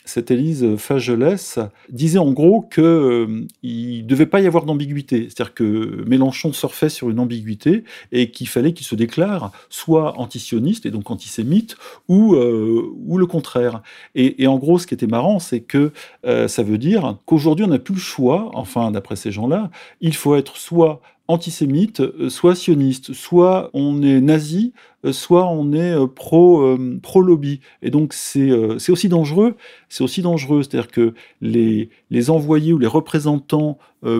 [0.05, 5.23] cette Élise Fagelès disait en gros qu'il ne devait pas y avoir d'ambiguïté.
[5.29, 10.85] C'est-à-dire que Mélenchon surfait sur une ambiguïté et qu'il fallait qu'il se déclare soit antisioniste
[10.85, 13.81] et donc antisémite, ou, ou le contraire.
[14.15, 15.91] Et, en gros, ce qui était marrant, c'est que
[16.23, 19.69] ça veut dire qu'aujourd'hui, on n'a plus le choix, enfin, d'après ces gens-là,
[20.01, 24.73] il faut être soit antisémite, euh, soit sioniste, soit on est nazi,
[25.05, 27.61] euh, soit on est euh, pro, pro lobby.
[27.81, 28.51] Et donc c'est
[28.89, 29.55] aussi dangereux.
[29.89, 33.77] C'est aussi dangereux, c'est-à-dire que les, les envoyés ou les représentants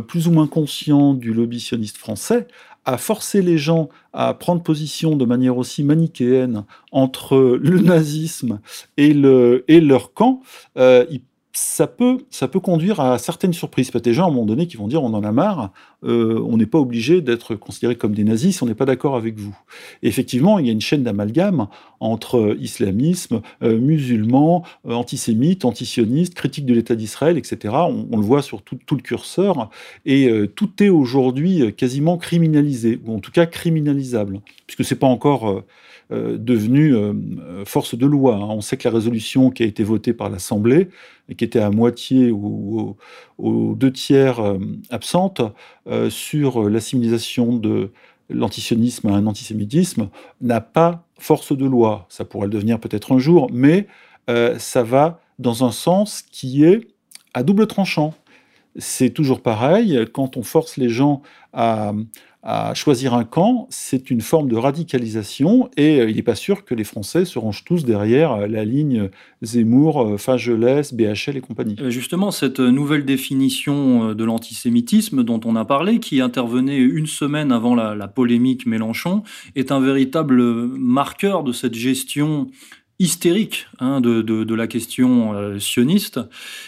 [0.07, 2.47] plus ou moins conscients du lobby sioniste français
[2.85, 8.59] à forcer les gens à prendre position de manière aussi manichéenne entre le nazisme
[8.97, 10.41] et, le, et leur camp,
[10.75, 11.21] ils
[11.53, 13.91] ça peut, ça peut conduire à certaines surprises.
[13.91, 15.71] Peut-être des gens, à un moment donné, qui vont dire on en a marre,
[16.03, 19.15] euh, on n'est pas obligé d'être considéré comme des nazis si on n'est pas d'accord
[19.15, 19.55] avec vous.
[20.01, 21.67] effectivement, il y a une chaîne d'amalgame
[21.99, 27.73] entre islamisme, euh, musulmans, euh, antisémites, antisionistes, de l'État d'Israël, etc.
[27.87, 29.69] On, le voit sur tout, tout le curseur.
[30.05, 35.63] Et tout est aujourd'hui quasiment criminalisé, ou en tout cas criminalisable, puisque c'est pas encore
[36.11, 37.13] euh, devenu euh,
[37.63, 38.35] force de loi.
[38.35, 38.47] Hein.
[38.49, 40.89] On sait que la résolution qui a été votée par l'Assemblée,
[41.37, 42.97] qui était à moitié ou
[43.37, 44.57] aux deux tiers euh,
[44.89, 45.41] absente,
[46.09, 47.91] sur l'assimilation de
[48.29, 50.09] l'antisionisme à un antisémitisme,
[50.41, 52.05] n'a pas force de loi.
[52.09, 53.87] Ça pourrait le devenir peut-être un jour, mais
[54.57, 56.87] ça va dans un sens qui est
[57.33, 58.13] à double tranchant.
[58.77, 61.21] C'est toujours pareil, quand on force les gens
[61.53, 61.93] à,
[62.73, 66.73] choisir un camp, c'est une forme de radicalisation et euh, il n'est pas sûr que
[66.73, 69.11] les Français se rangent tous derrière euh, la ligne
[69.43, 71.75] Zemmour, euh, Fagelès, BHL et compagnie.
[71.89, 77.75] Justement, cette nouvelle définition de l'antisémitisme dont on a parlé, qui intervenait une semaine avant
[77.75, 79.21] la polémique Mélenchon,
[79.55, 82.47] est un véritable marqueur de cette gestion
[83.01, 86.19] hystérique hein, de, la question euh, sioniste.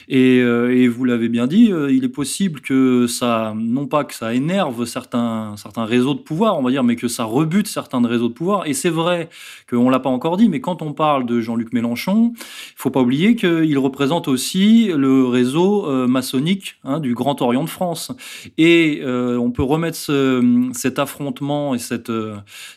[0.09, 4.03] Et, euh, et vous l'avez bien dit, euh, il est possible que ça, non pas
[4.03, 7.67] que ça énerve certains, certains réseaux de pouvoir, on va dire, mais que ça rebute
[7.67, 8.65] certains réseaux de pouvoir.
[8.65, 9.29] Et c'est vrai
[9.69, 13.01] qu'on l'a pas encore dit, mais quand on parle de Jean-Luc Mélenchon, il faut pas
[13.01, 18.11] oublier qu'il représente aussi le réseau maçonnique hein, du Grand Orient de France.
[18.57, 22.11] Et on peut remettre ce, cet affrontement et cette,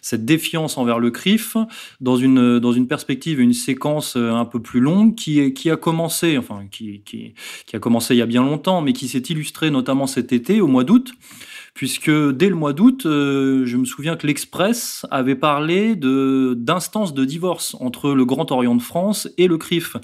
[0.02, 1.56] cette défiance envers le CRIF
[2.00, 5.76] dans une, dans une perspective une séquence euh, un peu plus longue qui, qui a
[5.76, 7.34] commencé, enfin qui, qui,
[7.72, 10.66] a commencé il y a bien longtemps, mais qui s'est illustrée notamment cet été, au
[10.66, 11.12] mois d'août,
[11.74, 17.14] puisque dès le mois d'août, euh, je me souviens que l'Express avait parlé de d'instances
[17.14, 19.96] de divorce entre le Grand Orient de France et le CRIF,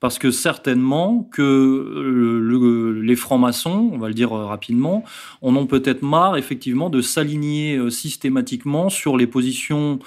[0.00, 5.04] parce que certainement que le, les francs-maçons, on va le dire rapidement,
[5.40, 10.00] en ont peut-être marre effectivement de s'aligner euh, systématiquement sur les positions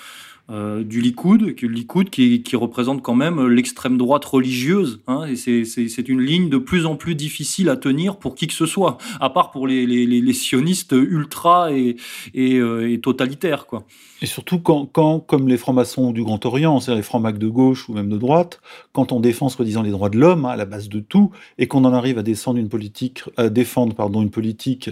[0.50, 5.00] euh, du Likoud, qui, Likoud qui, représente quand même l'extrême droite religieuse.
[5.08, 8.54] Hein, et c'est une ligne de plus en plus difficile à tenir pour qui que
[8.54, 11.96] ce soit, à part pour les, les, les sionistes ultra et,
[12.36, 13.68] euh, et totalitaires.
[13.68, 13.86] Quoi.
[14.22, 17.88] Et surtout quand, quand comme les francs-maçons du Grand Orient, c'est-à-dire les francs-macs de gauche
[17.88, 18.60] ou même de droite,
[18.92, 21.68] quand on défend soi-disant les droits de l'homme hein, à la base de tout, et
[21.68, 22.24] qu'on en arrive à,
[23.50, 24.90] défendre pardon, une politique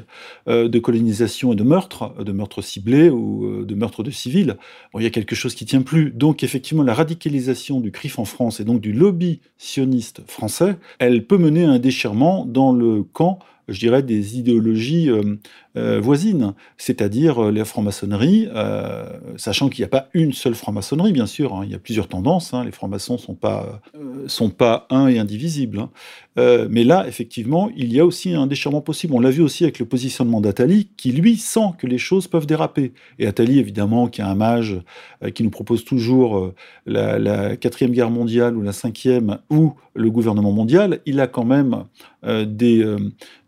[0.48, 4.58] euh, de colonisation et de meurtre, de meurtre ciblé ou de meurtre de civils,
[4.94, 6.12] bon, il y a quelque chose qui tient plus.
[6.12, 11.26] Donc effectivement, la radicalisation du CRIF en France et donc du lobby sioniste français, elle
[11.26, 15.36] peut mener à un déchirement dans le camp je dirais, des idéologies euh,
[15.78, 16.02] euh,
[16.78, 18.50] c'est-à-dire euh, la franc-maçonnerie,
[19.38, 22.08] sachant qu'il n'y a pas une seule franc-maçonnerie, bien sûr, hein, il y a plusieurs
[22.08, 23.82] tendances, hein, les francs-maçons ne sont pas,
[24.28, 25.80] sont pas un et indivisibles.
[25.80, 26.68] Hein.
[26.70, 29.14] mais là, effectivement, il y a aussi un déchirement possible.
[29.14, 32.48] On l'a vu aussi avec le positionnement d'Atali, qui lui sent que les choses peuvent
[32.48, 32.94] déraper.
[33.20, 34.82] Et Attali, évidemment, qui est un mage
[35.34, 36.54] qui nous propose toujours
[36.86, 41.86] la, quatrième guerre mondiale ou la cinquième, ou le gouvernement mondial, il a quand même
[42.24, 42.86] des,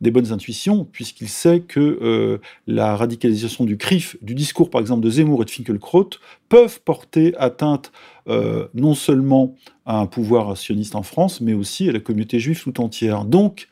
[0.01, 1.79] des bonnes intuitions, puisqu'il sait que
[2.13, 6.09] euh, la radicalisation du CRIF, du discours par exemple de Zemmour et de Finkelkraut,
[6.49, 7.91] peuvent porter atteinte
[8.27, 12.61] euh, non seulement à un pouvoir sioniste en France, mais aussi à la communauté juive
[12.61, 13.25] tout entière.
[13.25, 13.67] Donc,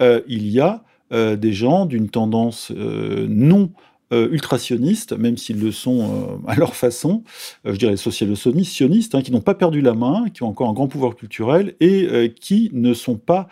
[0.00, 3.70] euh, il y a des gens d'une tendance non
[4.10, 7.22] ultra-sionistes, même s'ils le sont à leur façon,
[7.64, 10.86] je dirais social-sionistes, hein, qui n'ont pas perdu la main, qui ont encore un grand
[10.86, 13.48] pouvoir culturel et qui ne sont pas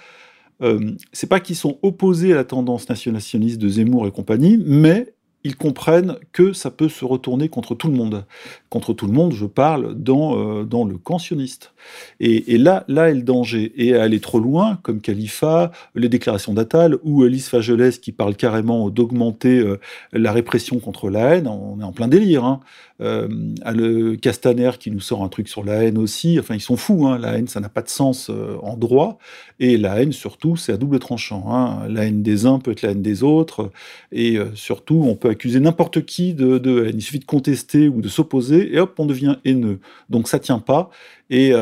[0.62, 5.15] euh, c'est pas qu'ils sont opposés à la tendance nationaliste de Zemmour et compagnie, mais
[5.46, 8.24] ils comprennent que ça peut se retourner contre tout le monde.
[8.68, 11.72] Contre tout le monde, je parle dans, dans le camp sioniste.
[12.20, 13.72] Et, là, là est le danger.
[13.76, 18.90] Et aller trop loin, comme Khalifa, les déclarations d'Atal, ou Alice Fagelès qui parle carrément
[18.90, 19.64] d'augmenter
[20.12, 22.44] la répression contre la haine, on est en plein délire.
[22.44, 22.60] Hein.
[23.02, 23.28] Euh,
[23.66, 26.38] le Castaner qui nous sort un truc sur la haine aussi.
[26.38, 27.06] Enfin, ils sont fous.
[27.06, 27.18] Hein.
[27.18, 29.18] La haine, ça n'a pas de sens euh, en droit.
[29.60, 31.44] Et la haine, surtout, c'est à double tranchant.
[31.48, 31.88] Hein.
[31.88, 33.70] La haine des uns peut être la haine des autres.
[34.12, 36.96] Et euh, surtout, on peut accuser n'importe qui de, haine.
[36.96, 39.78] Il suffit de contester ou de s'opposer et hop, on devient haineux.
[40.10, 40.90] Donc ça tient pas.
[41.30, 41.52] Et,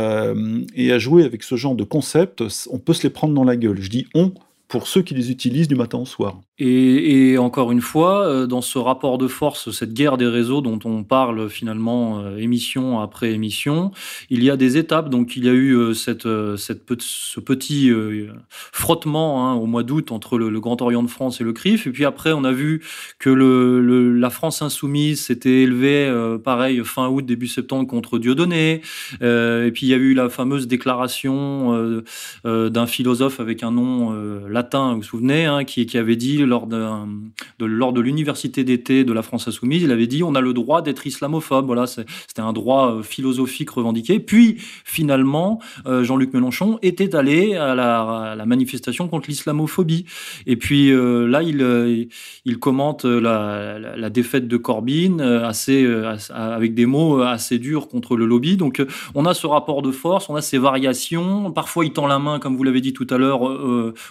[0.75, 3.57] et à jouer avec ce genre de concept, on peut se les prendre dans la
[3.57, 3.81] gueule.
[3.81, 4.33] Je dis on
[4.75, 6.41] pour ceux qui les utilisent du matin au soir.
[6.59, 10.79] Et, encore une fois, euh, dans ce rapport de force, cette guerre des réseaux dont
[10.85, 13.91] on parle finalement euh, émission après émission,
[14.31, 15.11] il y a des étapes.
[15.11, 17.93] Donc il y a eu euh, cette, ce petit
[18.73, 21.87] frottement hein, au mois d'août entre le, Grand Orient de France et le CRIF.
[21.89, 22.83] Et puis après, on a vu
[23.19, 28.81] que la France insoumise s'était élevée, pareil, fin août, début septembre, contre Dieudonné.
[29.21, 32.03] et puis il y a eu la fameuse déclaration
[32.45, 34.13] d'un philosophe avec un nom
[34.49, 36.79] latin, vous vous souvenez, hein, qui, avait dit lors de,
[37.61, 40.83] lors de l'université d'été de la France insoumise, il avait dit on a le droit
[40.83, 41.67] d'être islamophobe.
[41.67, 42.07] Voilà, c'était
[42.39, 44.21] un droit euh, philosophique revendiqué.
[44.21, 50.05] Puis finalement, euh, Jean-Luc Mélenchon était allé à la, manifestation contre l'islamophobie.
[50.47, 52.09] Et puis euh, là, il,
[52.45, 55.87] il commente la, défaite de Corbyn assez,
[56.31, 58.57] avec des mots assez durs contre le lobby.
[58.57, 61.51] Donc on a ce rapport de force, on a ces variations.
[61.51, 63.43] Parfois, il tend la main, comme vous l'avez dit tout à l'heure,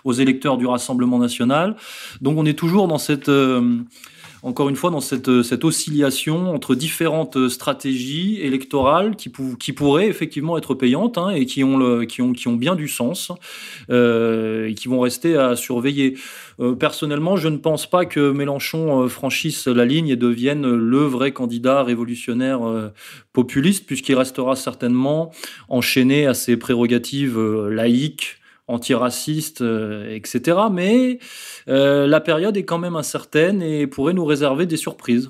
[0.03, 1.75] aux électeurs du Rassemblement national.
[2.21, 3.77] Donc on est toujours dans cette, euh,
[4.43, 10.07] encore une fois, dans cette, euh, cette, oscillation entre différentes stratégies électorales qui, qui pourraient
[10.07, 13.31] effectivement être payantes hein, et qui ont, le, qui, ont, qui ont bien du sens
[13.89, 16.17] euh, et qui vont rester à surveiller.
[16.77, 21.83] personnellement, je ne pense pas que Mélenchon franchisse la ligne et devienne le vrai candidat
[21.83, 22.59] révolutionnaire
[23.31, 25.31] populiste, puisqu'il restera certainement
[25.69, 30.57] enchaîné à ses prérogatives laïques antiraciste, euh, etc.
[30.71, 31.19] Mais
[31.67, 35.29] euh, la période est quand même incertaine et pourrait nous réserver des surprises.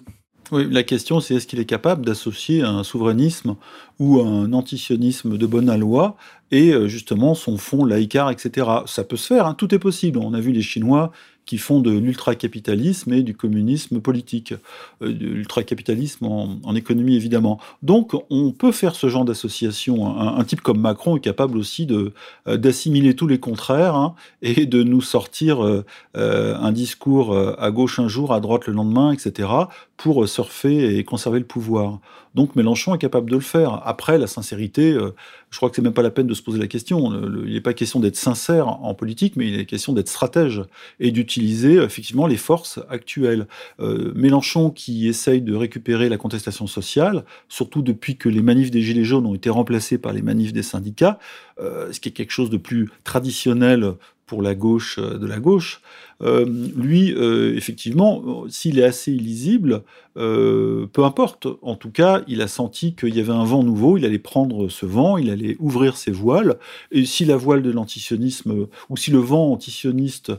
[0.52, 3.56] Oui, la question c'est est-ce qu'il est capable d'associer un souverainisme
[3.98, 6.16] ou un antisionisme de bonne loi
[6.52, 8.68] et euh, justement son fond laïcard, etc.
[8.86, 10.20] Ça peut se faire, hein, tout est possible.
[10.20, 11.12] On a vu les Chinois
[11.46, 14.54] qui font de l'ultracapitalisme et du communisme politique,
[15.02, 17.60] euh, de l'ultracapitalisme en, économie évidemment.
[17.84, 20.18] Donc on peut faire ce genre d'association.
[20.20, 24.82] Un, type comme Macron est capable aussi euh, d'assimiler tous les contraires hein, et de
[24.82, 25.84] nous sortir euh,
[26.16, 29.50] un discours à gauche un jour, à droite le lendemain, etc.
[29.98, 32.00] pour surfer et conserver le pouvoir.
[32.36, 33.82] Donc Mélenchon est capable de le faire.
[33.86, 35.12] Après, la sincérité, euh,
[35.52, 37.14] je crois que c'est même pas la peine de se poser la question.
[37.46, 40.64] il n'est pas question d'être sincère en politique, mais il est question d'être stratège
[41.00, 43.48] et d'utiliser effectivement les forces actuelles.
[43.80, 48.82] Euh, Mélenchon qui essaye de récupérer la contestation sociale, surtout depuis que les manifs des
[48.82, 51.20] Gilets jaunes ont été remplacés par les manifs des syndicats,
[51.60, 53.94] euh, ce qui est quelque chose de plus traditionnel
[54.26, 55.82] pour la gauche de la gauche,
[56.22, 59.84] lui, euh, effectivement, s'il est assez illisible,
[60.16, 61.48] euh, peu importe.
[61.62, 64.70] En tout cas, il a senti qu'il y avait un vent nouveau, il allait prendre
[64.70, 66.58] ce vent, il allait ouvrir ses voiles.
[66.92, 70.32] Et si la voile de l'antisionisme, ou si le vent antisioniste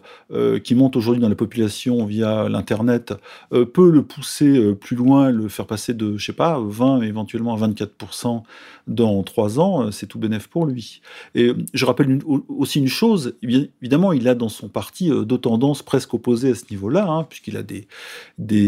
[0.62, 3.14] qui monte aujourd'hui dans la population via l'Internet
[3.50, 7.68] peut le pousser plus loin, le faire passer de, je sais pas, 20 éventuellement à
[7.68, 8.42] 24%
[8.86, 11.00] dans trois ans, c'est tout bénéf pour lui.
[11.34, 16.50] Et je rappelle aussi une chose, évidemment, il a dans son parti d'autres presque opposé
[16.50, 17.86] à ce niveau-là, hein, puisqu'il a des,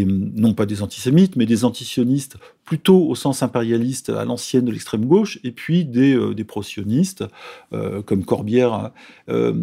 [0.06, 5.06] non pas des antisémites, mais des antisionistes plutôt au sens impérialiste à l'ancienne de l'extrême
[5.06, 7.24] gauche, et puis des, euh, pro-sionistes,
[7.72, 8.90] euh, comme Corbière.
[9.28, 9.54] Euh,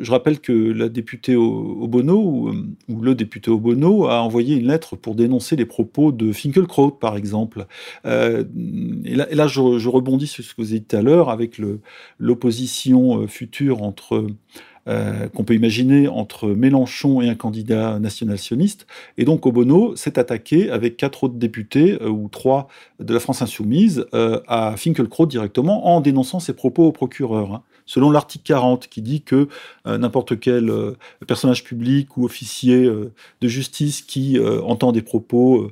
[0.00, 2.50] je rappelle que la députée Obono,
[2.88, 7.16] ou, le député Obono, a envoyé une lettre pour dénoncer les propos de Finkelkraut, par
[7.16, 7.66] exemple.
[8.04, 8.08] et
[9.14, 11.30] là, et là je, je, rebondis sur ce que vous avez dit tout à l'heure,
[11.30, 11.60] avec
[12.18, 14.26] l'opposition future entre
[14.88, 18.86] euh, qu'on peut imaginer entre Mélenchon et un candidat national-sioniste.
[19.16, 22.66] Et donc Obono s'est attaqué avec quatre autres députés, euh, ou trois
[22.98, 27.52] de la France insoumise, euh, à Finkelkraut directement en dénonçant ses propos au procureur.
[27.54, 29.48] Hein selon l'article 40 qui dit que
[29.86, 35.70] euh, n'importe quel euh, personnage public ou officier euh, de justice qui entend des propos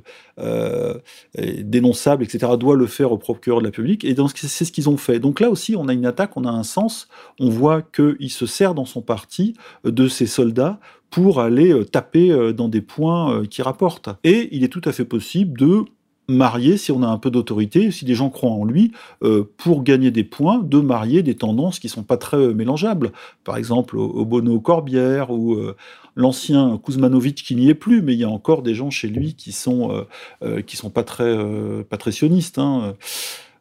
[1.37, 4.03] dénonçables, etc., doit le faire au procureur de la République.
[4.03, 5.19] Et c'est ce qu'ils ont fait.
[5.19, 7.07] Donc là aussi, on a une attaque, on a un sens.
[7.39, 12.69] On voit qu'il se sert dans son parti de ses soldats pour aller taper dans
[12.69, 14.09] des points qui rapportent.
[14.23, 15.85] Et il est tout à fait possible de
[16.27, 18.91] marier, si on a un peu d'autorité, si des gens croient en lui,
[19.23, 23.11] euh, pour gagner des points, de marier des tendances qui sont pas très euh, mélangeables.
[23.43, 25.75] Par exemple, au, Bono Corbière ou euh,
[26.15, 29.33] l'ancien Kuzmanovic qui n'y est plus, mais il y a encore des gens chez lui
[29.35, 30.05] qui sont
[30.65, 31.37] qui sont pas très
[31.89, 32.57] pas sionistes.
[32.57, 32.95] Hein.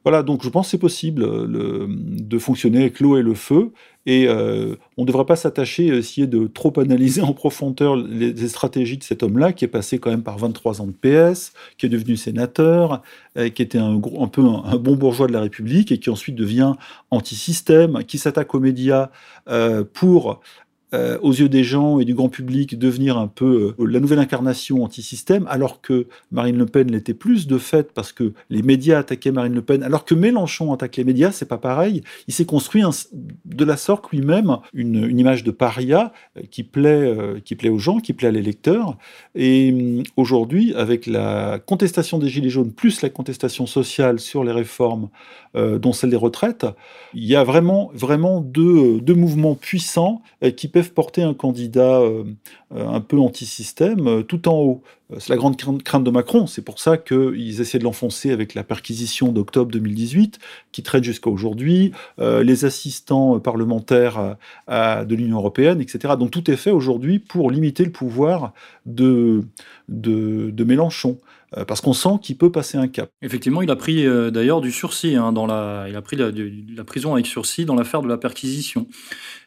[0.04, 3.72] Voilà, donc je pense que c'est possible de fonctionner avec l'eau et le feu,
[4.06, 8.48] et euh, on ne devrait pas s'attacher à essayer de trop analyser en profondeur les,
[8.48, 11.86] stratégies de cet homme-là, qui est passé quand même par 23 ans de PS, qui
[11.86, 13.02] est devenu sénateur,
[13.36, 16.34] euh, qui était un, un peu un, bon bourgeois de la République, et qui ensuite
[16.34, 16.74] devient
[17.10, 19.10] anti-système, qui s'attaque aux médias
[19.48, 20.40] euh, pour
[20.92, 24.18] euh, aux yeux des gens et du grand public devenir un peu euh, la nouvelle
[24.18, 28.98] incarnation anti-système, alors que Marine Le Pen l'était plus de fait parce que les médias
[28.98, 32.02] attaquaient Marine Le Pen, alors que Mélenchon attaque les médias, c'est pas pareil.
[32.26, 32.82] Il s'est construit
[33.44, 38.00] de la sorte lui-même une, image de paria euh, qui plaît, qui plaît aux gens,
[38.00, 38.98] qui plaît à l'électeur.
[39.36, 44.52] Et hum, aujourd'hui, avec la contestation des Gilets jaunes plus la contestation sociale sur les
[44.52, 45.08] réformes,
[45.54, 46.64] dont celle des retraites,
[47.12, 50.22] il y a vraiment, vraiment deux, deux mouvements puissants
[50.56, 52.24] qui porter un candidat euh,
[52.74, 54.82] euh, un peu anti-système euh, tout en haut.
[55.18, 56.46] C'est la grande crainte de Macron.
[56.46, 60.38] C'est pour ça qu'ils essaient de l'enfoncer avec la perquisition d'octobre 2018,
[60.70, 64.36] qui traite jusqu'à aujourd'hui, les assistants parlementaires
[64.68, 66.14] de l'Union européenne, etc.
[66.16, 68.52] Donc tout est fait aujourd'hui pour limiter le pouvoir
[68.86, 69.42] de,
[69.88, 71.18] de, Mélenchon
[71.66, 73.10] parce qu'on sent qu'il peut passer un cap.
[73.20, 76.84] Effectivement, il a pris d'ailleurs du sursis hein, dans la, il a pris la, la
[76.84, 78.86] prison avec sursis dans l'affaire de la perquisition.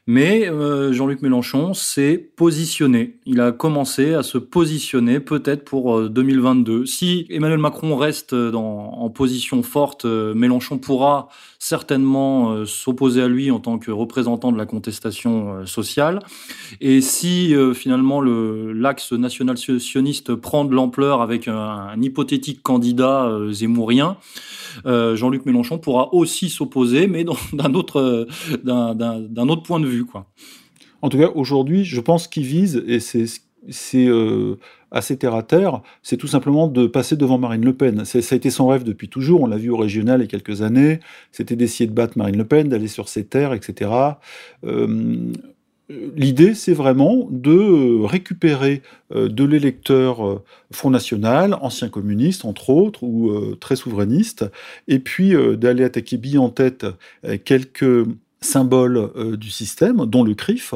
[0.06, 3.16] Mais euh, Jean-Luc Mélenchon s'est positionné.
[3.26, 6.74] Il a commencé à se positionner peut-être pour 2022.
[6.74, 13.30] Euh, si Emmanuel Macron reste dans, en position forte, euh, Mélenchon pourra certainement s'opposer à
[13.30, 16.20] lui en tant que représentant de la contestation sociale.
[16.82, 24.18] Et si finalement l'axe national sioniste prend de l'ampleur avec un, hypothétique candidat zémourien,
[24.86, 27.24] Jean-Luc Mélenchon pourra aussi s'opposer, mais
[27.54, 28.26] d'un autre
[29.64, 29.93] point de vue.
[31.04, 34.56] En tout cas, aujourd'hui, je pense qu'il vise, et c'est euh,
[34.90, 38.06] assez terre à terre, c'est tout simplement de passer devant Marine Le Pen.
[38.06, 40.30] Ça a été son rêve depuis toujours, on l'a vu au régional il y a
[40.30, 41.02] quelques années,
[41.34, 43.92] c'était d'essayer de battre Marine Le Pen, d'aller sur ses terres, etc.
[44.64, 45.34] Euh,
[45.90, 48.82] l'idée, c'est vraiment de récupérer
[49.14, 50.42] euh, de l'électeur
[50.72, 54.46] Front National, ancien communiste entre autres, ou très souverainiste,
[54.88, 56.86] et puis d'aller attaquer bille en tête
[57.44, 58.06] quelques
[58.44, 60.74] symbole euh, du système, dont le CRIF,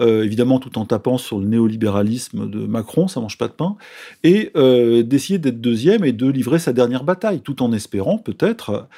[0.00, 3.76] euh, évidemment tout en tapant sur le néolibéralisme de Macron, ça mange pas de pain,
[4.24, 8.88] et euh, d'essayer d'être deuxième et de livrer sa dernière bataille, tout en espérant peut-être,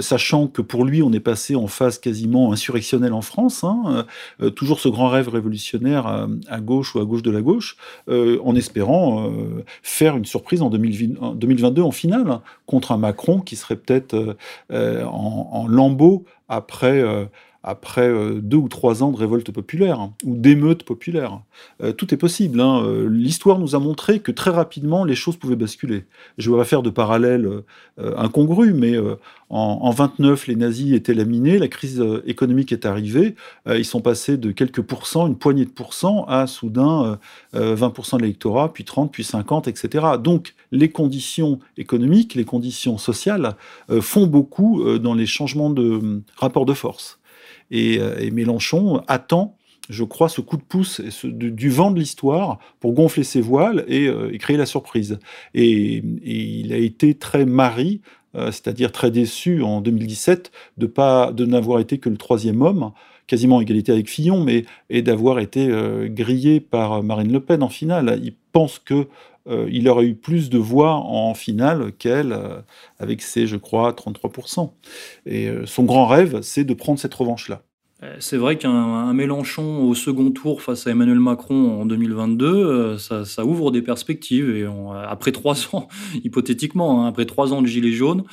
[0.00, 4.06] sachant que pour lui on est passé en phase quasiment insurrectionnelle en France, hein,
[4.54, 7.76] toujours ce grand rêve révolutionnaire à, gauche ou à gauche de la gauche,
[8.08, 9.30] en espérant
[9.82, 14.36] faire une surprise en, 2022 en finale contre un Macron qui serait peut-être
[14.70, 17.26] en, en lambeau après, euh,
[17.62, 21.40] après euh, deux ou trois ans de révolte populaire hein, ou d'émeute populaire.
[21.82, 22.60] Euh, tout est possible.
[22.60, 22.82] Hein.
[23.08, 26.04] L'histoire nous a montré que très rapidement les choses pouvaient basculer.
[26.38, 27.48] Je ne vais pas faire de parallèle
[27.98, 29.14] incongru, mais en,
[29.50, 33.34] en, 29, les nazis étaient laminés, la crise économique est arrivée,
[33.66, 37.18] ils sont passés de quelques pourcents, une poignée de pourcents, à soudain
[37.54, 40.06] 20% de l'électorat, puis 30, puis 50, etc.
[40.22, 43.56] Donc les conditions économiques, les conditions sociales
[44.00, 47.18] font beaucoup dans les changements de rapport de force.
[47.72, 49.56] Euh, et, Mélenchon attend
[49.88, 54.06] je crois, ce coup de pouce du, vent de l'histoire pour gonfler ses voiles et,
[54.06, 55.18] euh, créer la surprise.
[55.54, 58.00] Et, il a été très mari,
[58.36, 60.86] euh, c'est-à-dire très déçu en 2017 de
[61.32, 62.92] de n'avoir été que le troisième homme,
[63.32, 65.70] quasiment égalité avec Fillon, mais et d'avoir été
[66.10, 68.20] grillé par Marine Le Pen en finale.
[68.22, 69.08] Il pense que
[69.70, 72.36] il aurait eu plus de voix en finale qu'elle,
[72.98, 74.70] avec ses, je crois, 33%.
[75.24, 77.62] Et son grand rêve, c'est de prendre cette revanche-là.
[78.02, 82.98] Euh, c'est vrai qu'un Mélenchon au second tour face à Emmanuel Macron en 2022, euh,
[82.98, 84.50] ça, ouvre des perspectives.
[84.50, 84.66] Et
[85.08, 85.88] après trois ans,
[86.24, 88.24] hypothétiquement, hein, après trois ans de gilet jaune,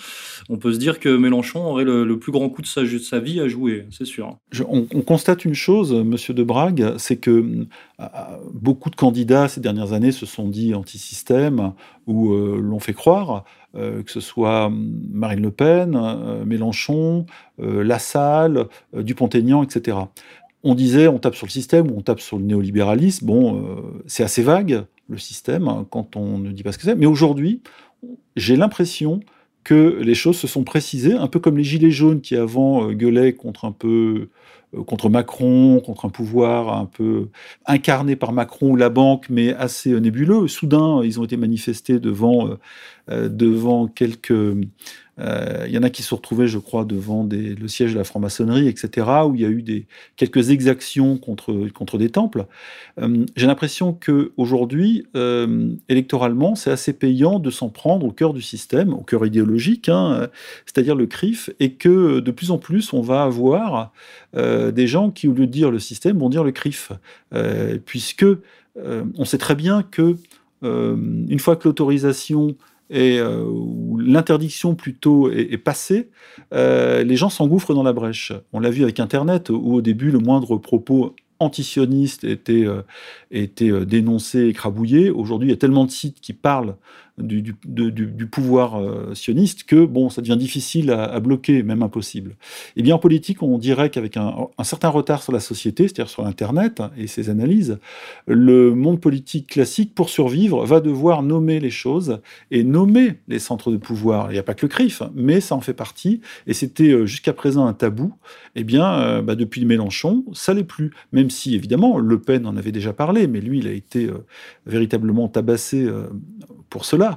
[0.49, 3.47] on peut se dire que Mélenchon aurait le, plus grand coup de sa, vie à
[3.47, 4.37] jouer, c'est sûr.
[4.67, 7.67] on, constate une chose, Monsieur de Brague, c'est que
[7.99, 8.05] euh,
[8.53, 11.73] beaucoup de candidats ces dernières années se sont dit anti-système
[12.07, 13.45] ou l'ont fait croire.
[13.75, 17.27] Euh, que ce soit hum, Marine Le Pen, euh, Mélenchon,
[17.61, 19.97] euh, Lassalle, Dupont-Aignan, etc.
[20.63, 23.27] On disait on tape sur le système ou on tape sur le néolibéralisme.
[23.27, 26.95] Bon, c'est assez vague le système hein, quand on ne dit pas ce que c'est.
[26.95, 27.61] Mais aujourd'hui,
[28.35, 29.21] j'ai l'impression
[29.63, 33.33] que les choses se sont précisées, un peu comme les gilets jaunes qui avant gueulaient
[33.33, 34.29] contre un peu
[34.85, 37.29] contre Macron, contre un pouvoir un peu
[37.65, 40.47] incarné par Macron ou la banque, mais assez euh, nébuleux.
[40.47, 42.57] Soudain, ils ont été manifestés devant,
[43.09, 44.55] euh, devant quelques
[45.19, 48.03] euh, il y en a qui se retrouvés, je crois, devant le siège de la
[48.03, 52.45] franc-maçonnerie, etc., où il y a eu des, quelques exactions contre, contre des temples.
[52.99, 58.41] Euh, j'ai l'impression qu'aujourd'hui, euh, électoralement, c'est assez payant de s'en prendre au cœur du
[58.41, 60.27] système, au cœur idéologique, hein,
[60.65, 63.91] c'est-à-dire le CRIF, et que de plus en plus, on va avoir
[64.33, 66.91] des gens qui, au lieu de dire le système, vont dire le CRIF,
[67.85, 68.25] puisque
[68.75, 70.15] on sait très bien que
[70.61, 72.55] une fois que l'autorisation
[72.89, 73.45] et euh,
[73.99, 76.09] l'interdiction plutôt est, passée,
[76.53, 78.33] euh, les gens s'engouffrent dans la brèche.
[78.51, 82.81] On l'a vu avec Internet, où au début, le moindre propos antisioniste était, euh,
[83.31, 85.11] était dénoncé, écrabouillé.
[85.11, 86.75] Aujourd'hui, il y a tellement de sites qui parlent
[87.21, 92.31] du, pouvoir euh, sioniste que bon, ça devient difficile à, bloquer, même impossible.
[92.31, 92.33] Et
[92.77, 96.25] eh bien en politique, on dirait qu'avec un, certain retard sur la société, c'est-à-dire sur
[96.25, 97.79] Internet et ses analyses,
[98.27, 102.19] le monde politique classique, pour survivre, va devoir nommer les choses
[102.51, 104.31] et nommer les centres de pouvoir.
[104.31, 106.21] Il n'y a pas que le CRIF, mais ça en fait partie.
[106.47, 108.13] Et c'était euh, jusqu'à présent un tabou.
[108.55, 110.91] Eh bien, euh, bah, depuis Mélenchon, ça l'est plus.
[111.11, 114.09] Même si, évidemment, Le Pen en avait déjà parlé, mais lui, il a été
[114.65, 115.87] véritablement tabassé
[116.69, 117.08] pour cela.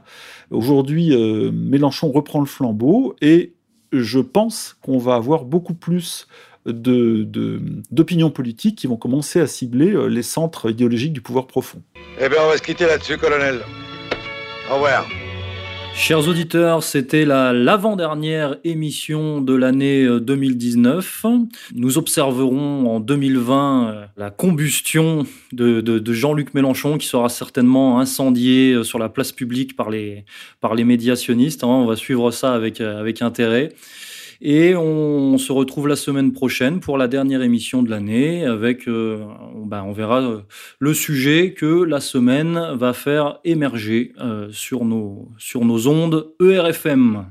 [0.51, 3.55] Aujourd'hui, euh, Mélenchon reprend le flambeau et
[3.93, 6.27] je pense qu'on va avoir beaucoup plus
[6.65, 11.83] d'opinions politiques qui vont commencer à cibler euh, les centres idéologiques du pouvoir profond.
[12.21, 13.61] Eh bien, on va se quitter là-dessus, colonel.
[14.71, 15.07] Au revoir.
[15.95, 21.25] Chers auditeurs, c'était l'avant-dernière émission de l'année 2019.
[21.25, 21.39] Euh,
[21.75, 28.83] Nous observerons en 2020 euh, la combustion de, Jean-Luc Mélenchon qui sera certainement incendié euh,
[28.83, 30.25] sur la place publique par les,
[30.61, 31.63] par les médiationnistes.
[31.63, 31.69] Hein.
[31.69, 33.71] On va suivre ça avec, avec intérêt.
[34.45, 39.25] Et on, se retrouve la semaine prochaine pour la dernière émission de l'année avec, euh,
[39.65, 40.41] ben, on verra euh,
[40.81, 47.27] le sujet que la semaine va faire émerger euh, sur, nos, sur nos ondes ERFM.